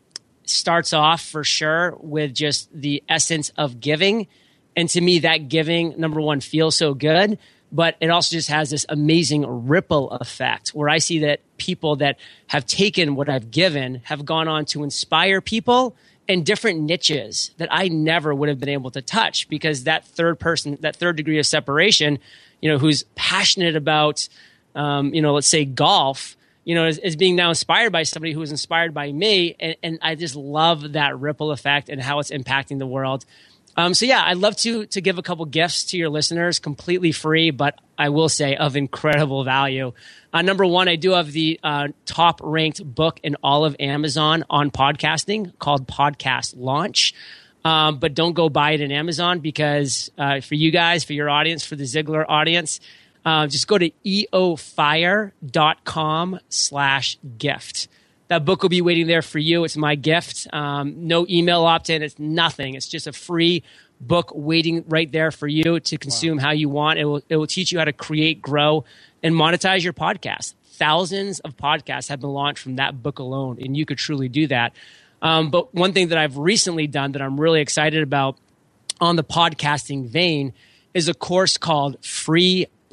starts 0.45 0.93
off 0.93 1.23
for 1.23 1.45
sure 1.45 1.97
with 2.01 2.35
just 2.35 2.69
the 2.73 3.03
essence 3.09 3.51
of 3.57 3.81
giving. 3.81 4.27
And 4.75 4.89
to 4.91 5.01
me, 5.01 5.21
that 5.21 5.49
giving, 5.49 5.95
number 5.99 6.21
one, 6.21 6.41
feels 6.41 6.77
so 6.77 6.93
good, 6.93 7.39
but 7.73 7.97
it 8.01 8.11
also 8.11 8.37
just 8.37 8.49
has 8.49 8.71
this 8.71 8.87
amazing 8.89 9.67
ripple 9.67 10.11
effect 10.11 10.71
where 10.71 10.89
I 10.89 10.99
see 10.99 11.21
that 11.21 11.41
people 11.57 11.97
that 11.97 12.19
have 12.49 12.67
taken 12.67 13.15
what 13.17 13.29
I've 13.29 13.51
given 13.51 14.03
have 14.05 14.25
gone 14.25 14.49
on 14.49 14.67
to 14.67 14.85
inspire 14.85 15.41
people 15.41 15.97
in 16.29 16.43
different 16.43 16.81
niches 16.81 17.53
that 17.59 17.69
I 17.71 17.89
never 17.89 18.35
would 18.35 18.49
have 18.49 18.59
been 18.59 18.69
able 18.69 18.91
to 18.93 19.03
touch 19.03 19.49
because 19.49 19.85
that 19.85 20.05
third 20.05 20.39
person, 20.39 20.77
that 20.81 20.97
third 20.97 21.17
degree 21.17 21.39
of 21.39 21.47
separation, 21.47 22.19
you 22.61 22.71
know, 22.71 22.79
who's 22.79 23.05
passionate 23.15 23.77
about, 23.77 24.29
um, 24.75 25.15
you 25.15 25.23
know, 25.23 25.35
let's 25.35 25.47
say 25.47 25.65
golf, 25.65 26.37
you 26.65 26.75
know, 26.75 26.87
is, 26.87 26.99
as, 26.99 27.15
being 27.15 27.37
now 27.37 27.49
inspired 27.51 27.93
by 27.93 28.03
somebody 28.03 28.33
who 28.33 28.41
was 28.41 28.51
inspired 28.51 28.93
by 28.93 29.13
me. 29.13 29.55
And, 29.61 29.77
and, 29.83 29.99
I 30.03 30.17
just 30.17 30.35
love 30.35 30.93
that 30.93 31.19
ripple 31.19 31.53
effect 31.53 31.89
and 31.89 32.03
how 32.03 32.19
it's 32.19 32.33
impacting 32.33 32.79
the 32.79 32.87
world. 32.87 33.25
Um, 33.77 33.93
so 33.93 34.07
yeah, 34.07 34.25
I'd 34.25 34.39
love 34.39 34.57
to 34.59 34.87
to 34.87 35.01
give 35.01 35.19
a 35.19 35.23
couple 35.23 35.45
gifts 35.45 35.85
to 35.87 35.99
your 35.99 36.09
listeners, 36.09 36.59
completely 36.59 37.13
free, 37.13 37.51
but 37.51 37.79
I 37.99 38.09
will 38.09 38.29
say 38.29 38.57
of 38.57 38.77
incredible 38.77 39.45
value. 39.45 39.93
Uh, 40.33 40.43
number 40.43 40.65
one, 40.65 40.89
I 40.89 40.97
do 40.97 41.13
have 41.13 41.31
the 41.31 41.61
uh, 41.63 41.89
top 42.07 42.41
ranked 42.43 42.83
book 42.85 43.21
in 43.23 43.37
all 43.43 43.65
of 43.65 43.77
Amazon 43.79 44.45
on 44.49 44.71
podcasting 44.71 45.59
called 45.59 45.87
Podcast 45.87 46.55
Launch. 46.57 47.15
Um, 47.65 47.99
but 47.99 48.15
don't 48.15 48.35
go 48.35 48.49
buy 48.49 48.71
it 48.73 48.81
in 48.81 48.93
Amazon 48.93 49.41
because 49.41 50.11
uh, 50.17 50.41
for 50.41 50.55
you 50.55 50.71
guys, 50.71 51.03
for 51.05 51.15
your 51.15 51.29
audience, 51.29 51.67
for 51.67 51.75
the 51.75 51.83
Ziglar 51.85 52.25
audience, 52.29 52.79
uh, 53.25 53.49
just 53.49 53.67
go 53.67 53.77
to 53.77 53.91
eofire.com 54.05 55.31
slash 56.49 57.19
gift. 57.39 57.89
That 58.29 58.45
book 58.45 58.63
will 58.63 58.69
be 58.69 58.81
waiting 58.83 59.07
there 59.07 59.23
for 59.23 59.39
you. 59.39 59.65
It's 59.65 59.77
my 59.77 59.95
gift. 59.95 60.49
Um, 60.53 61.07
no 61.07 61.27
email 61.29 61.63
opt 61.63 61.91
in. 61.91 62.03
It's 62.03 62.19
nothing. 62.19 62.75
It's 62.75 62.89
just 62.89 63.07
a 63.07 63.13
free 63.13 63.63
book 64.01 64.33
waiting 64.35 64.85
right 64.89 65.11
there 65.11 65.31
for 65.31 65.47
you 65.47 65.81
to 65.81 65.99
consume 65.99 66.39
wow. 66.39 66.45
how 66.45 66.51
you 66.51 66.69
want. 66.69 66.99
It 66.99 67.05
will, 67.05 67.23
it 67.29 67.37
will 67.37 67.47
teach 67.47 67.73
you 67.73 67.79
how 67.79 67.85
to 67.85 67.93
create, 67.93 68.43
grow, 68.43 68.85
and 69.23 69.35
monetize 69.35 69.83
your 69.85 69.93
podcast. 69.93 70.55
Thousands 70.73 71.41
of 71.41 71.57
podcasts 71.57 72.09
have 72.09 72.21
been 72.21 72.31
launched 72.31 72.63
from 72.63 72.77
that 72.77 73.03
book 73.03 73.19
alone, 73.19 73.59
and 73.61 73.77
you 73.77 73.87
could 73.87 73.99
truly 73.99 74.29
do 74.29 74.47
that. 74.49 74.75
Um, 75.23 75.51
but 75.51 75.75
one 75.75 75.93
thing 75.93 76.09
that 76.09 76.19
I've 76.19 76.37
recently 76.37 76.87
done 76.87 77.13
that 77.13 77.23
I'm 77.23 77.41
really 77.41 77.61
excited 77.61 78.03
about 78.03 78.37
on 79.01 79.17
the 79.17 79.25
podcasting 79.25 80.07
vein 80.07 80.53
is 80.93 81.09
a 81.09 81.15
course 81.15 81.57
called 81.57 81.97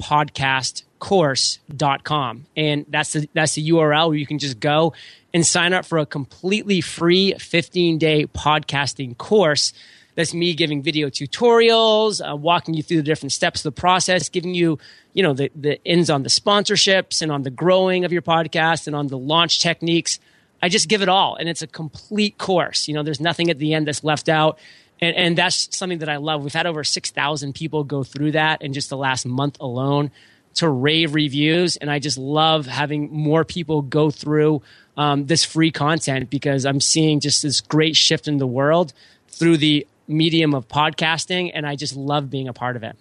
freepodcastcourse.com. 0.04 2.46
And 2.56 2.86
that's 2.88 3.12
the, 3.12 3.28
that's 3.32 3.54
the 3.54 3.70
URL 3.70 4.08
where 4.08 4.16
you 4.16 4.26
can 4.26 4.38
just 4.38 4.60
go 4.60 4.92
and 5.32 5.46
sign 5.46 5.72
up 5.72 5.84
for 5.84 5.98
a 5.98 6.06
completely 6.06 6.80
free 6.80 7.34
15 7.38 7.98
day 7.98 8.26
podcasting 8.26 9.18
course. 9.18 9.72
That's 10.14 10.32
me 10.32 10.54
giving 10.54 10.80
video 10.80 11.08
tutorials, 11.08 12.20
uh, 12.20 12.36
walking 12.36 12.74
you 12.74 12.84
through 12.84 12.98
the 12.98 13.02
different 13.02 13.32
steps 13.32 13.64
of 13.64 13.74
the 13.74 13.80
process, 13.80 14.28
giving 14.28 14.54
you, 14.54 14.78
you 15.12 15.24
know, 15.24 15.32
the, 15.32 15.50
the 15.56 15.82
ins 15.84 16.08
on 16.08 16.22
the 16.22 16.28
sponsorships 16.28 17.20
and 17.20 17.32
on 17.32 17.42
the 17.42 17.50
growing 17.50 18.04
of 18.04 18.12
your 18.12 18.22
podcast 18.22 18.86
and 18.86 18.94
on 18.94 19.08
the 19.08 19.18
launch 19.18 19.60
techniques. 19.60 20.20
I 20.62 20.68
just 20.68 20.88
give 20.88 21.02
it 21.02 21.08
all. 21.08 21.34
And 21.34 21.48
it's 21.48 21.62
a 21.62 21.66
complete 21.66 22.38
course. 22.38 22.86
You 22.86 22.94
know, 22.94 23.02
there's 23.02 23.18
nothing 23.20 23.50
at 23.50 23.58
the 23.58 23.74
end 23.74 23.88
that's 23.88 24.04
left 24.04 24.28
out. 24.28 24.60
And, 25.00 25.16
and 25.16 25.38
that's 25.38 25.76
something 25.76 25.98
that 25.98 26.08
I 26.08 26.16
love. 26.16 26.42
We've 26.42 26.52
had 26.52 26.66
over 26.66 26.84
6,000 26.84 27.54
people 27.54 27.84
go 27.84 28.04
through 28.04 28.32
that 28.32 28.62
in 28.62 28.72
just 28.72 28.90
the 28.90 28.96
last 28.96 29.26
month 29.26 29.56
alone 29.60 30.10
to 30.54 30.68
rave 30.68 31.14
reviews. 31.14 31.76
And 31.76 31.90
I 31.90 31.98
just 31.98 32.16
love 32.16 32.66
having 32.66 33.12
more 33.12 33.44
people 33.44 33.82
go 33.82 34.10
through 34.10 34.62
um, 34.96 35.26
this 35.26 35.44
free 35.44 35.70
content 35.70 36.30
because 36.30 36.64
I'm 36.64 36.80
seeing 36.80 37.20
just 37.20 37.42
this 37.42 37.60
great 37.60 37.96
shift 37.96 38.28
in 38.28 38.38
the 38.38 38.46
world 38.46 38.92
through 39.28 39.56
the 39.58 39.86
medium 40.06 40.54
of 40.54 40.68
podcasting. 40.68 41.50
And 41.52 41.66
I 41.66 41.76
just 41.76 41.96
love 41.96 42.30
being 42.30 42.48
a 42.48 42.52
part 42.52 42.76
of 42.76 42.82
it. 42.82 42.96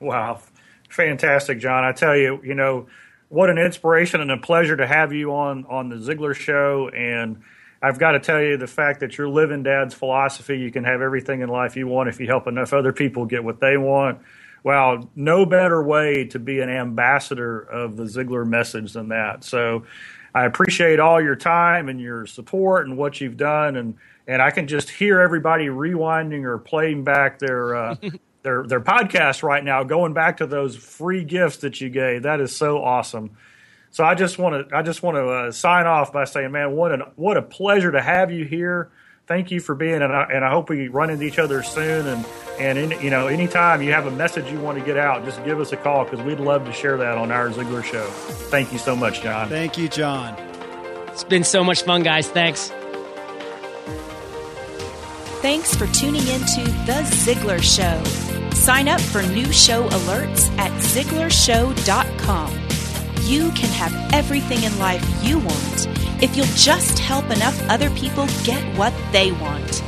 Wow. 0.00 0.40
Fantastic, 0.88 1.60
John. 1.60 1.84
I 1.84 1.92
tell 1.92 2.16
you, 2.16 2.40
you 2.42 2.54
know, 2.54 2.88
what 3.28 3.50
an 3.50 3.58
inspiration 3.58 4.20
and 4.20 4.30
a 4.30 4.38
pleasure 4.38 4.76
to 4.76 4.86
have 4.86 5.12
you 5.12 5.34
on, 5.34 5.66
on 5.66 5.88
the 5.88 5.96
Ziglar 5.96 6.34
show. 6.34 6.88
And 6.88 7.42
I've 7.80 7.98
got 7.98 8.12
to 8.12 8.20
tell 8.20 8.42
you 8.42 8.56
the 8.56 8.66
fact 8.66 9.00
that 9.00 9.16
you're 9.16 9.28
living 9.28 9.62
dad's 9.62 9.94
philosophy. 9.94 10.58
You 10.58 10.70
can 10.70 10.84
have 10.84 11.00
everything 11.00 11.42
in 11.42 11.48
life 11.48 11.76
you 11.76 11.86
want 11.86 12.08
if 12.08 12.18
you 12.18 12.26
help 12.26 12.46
enough 12.46 12.72
other 12.72 12.92
people 12.92 13.24
get 13.24 13.44
what 13.44 13.60
they 13.60 13.76
want. 13.76 14.20
Wow, 14.64 15.08
no 15.14 15.46
better 15.46 15.82
way 15.82 16.24
to 16.26 16.38
be 16.38 16.60
an 16.60 16.68
ambassador 16.68 17.60
of 17.60 17.96
the 17.96 18.04
Ziglar 18.04 18.46
message 18.46 18.92
than 18.92 19.08
that. 19.08 19.44
So 19.44 19.84
I 20.34 20.44
appreciate 20.44 20.98
all 20.98 21.22
your 21.22 21.36
time 21.36 21.88
and 21.88 22.00
your 22.00 22.26
support 22.26 22.86
and 22.86 22.96
what 22.96 23.20
you've 23.20 23.36
done. 23.36 23.76
And, 23.76 23.94
and 24.26 24.42
I 24.42 24.50
can 24.50 24.66
just 24.66 24.90
hear 24.90 25.20
everybody 25.20 25.66
rewinding 25.66 26.44
or 26.44 26.58
playing 26.58 27.04
back 27.04 27.38
their, 27.38 27.76
uh, 27.76 27.96
their, 28.42 28.64
their 28.64 28.80
podcast 28.80 29.44
right 29.44 29.62
now, 29.62 29.84
going 29.84 30.12
back 30.12 30.38
to 30.38 30.46
those 30.46 30.76
free 30.76 31.22
gifts 31.24 31.58
that 31.58 31.80
you 31.80 31.88
gave. 31.88 32.24
That 32.24 32.40
is 32.40 32.54
so 32.54 32.82
awesome. 32.82 33.36
So 33.90 34.04
I 34.04 34.14
just 34.14 34.38
want 34.38 34.68
to 34.68 34.76
I 34.76 34.82
just 34.82 35.02
want 35.02 35.16
to 35.16 35.28
uh, 35.28 35.52
sign 35.52 35.86
off 35.86 36.12
by 36.12 36.24
saying, 36.24 36.52
man, 36.52 36.72
what 36.72 36.92
an 36.92 37.02
what 37.16 37.36
a 37.36 37.42
pleasure 37.42 37.92
to 37.92 38.02
have 38.02 38.30
you 38.30 38.44
here. 38.44 38.90
Thank 39.26 39.50
you 39.50 39.60
for 39.60 39.74
being, 39.74 40.00
and 40.00 40.10
I, 40.10 40.22
and 40.32 40.42
I 40.42 40.50
hope 40.50 40.70
we 40.70 40.88
run 40.88 41.10
into 41.10 41.24
each 41.24 41.38
other 41.38 41.62
soon. 41.62 42.06
And 42.06 42.26
and 42.58 42.78
in, 42.78 43.00
you 43.02 43.10
know, 43.10 43.26
anytime 43.26 43.82
you 43.82 43.92
have 43.92 44.06
a 44.06 44.10
message 44.10 44.50
you 44.50 44.58
want 44.58 44.78
to 44.78 44.84
get 44.84 44.96
out, 44.96 45.24
just 45.24 45.44
give 45.44 45.60
us 45.60 45.72
a 45.72 45.76
call 45.76 46.04
because 46.04 46.22
we'd 46.22 46.40
love 46.40 46.64
to 46.64 46.72
share 46.72 46.96
that 46.96 47.18
on 47.18 47.30
our 47.30 47.50
Ziglar 47.50 47.84
show. 47.84 48.06
Thank 48.50 48.72
you 48.72 48.78
so 48.78 48.96
much, 48.96 49.20
John. 49.22 49.48
Thank 49.48 49.76
you, 49.76 49.88
John. 49.88 50.34
It's 51.08 51.24
been 51.24 51.44
so 51.44 51.62
much 51.62 51.82
fun, 51.82 52.02
guys. 52.02 52.28
Thanks. 52.28 52.72
Thanks 55.42 55.74
for 55.74 55.86
tuning 55.88 56.26
in 56.26 56.40
to 56.40 56.64
The 56.86 57.02
Ziglar 57.04 57.62
Show. 57.62 58.02
Sign 58.54 58.88
up 58.88 59.00
for 59.00 59.22
new 59.22 59.52
show 59.52 59.88
alerts 59.88 60.48
at 60.58 60.72
ZiglarShow.com 60.80 62.67
you 63.28 63.50
can 63.50 63.68
have 63.68 63.92
everything 64.14 64.62
in 64.62 64.78
life 64.78 65.04
you 65.22 65.38
want 65.38 65.86
if 66.22 66.34
you'll 66.34 66.46
just 66.56 66.98
help 66.98 67.26
enough 67.26 67.60
other 67.68 67.90
people 67.90 68.26
get 68.42 68.62
what 68.78 68.94
they 69.12 69.32
want. 69.32 69.82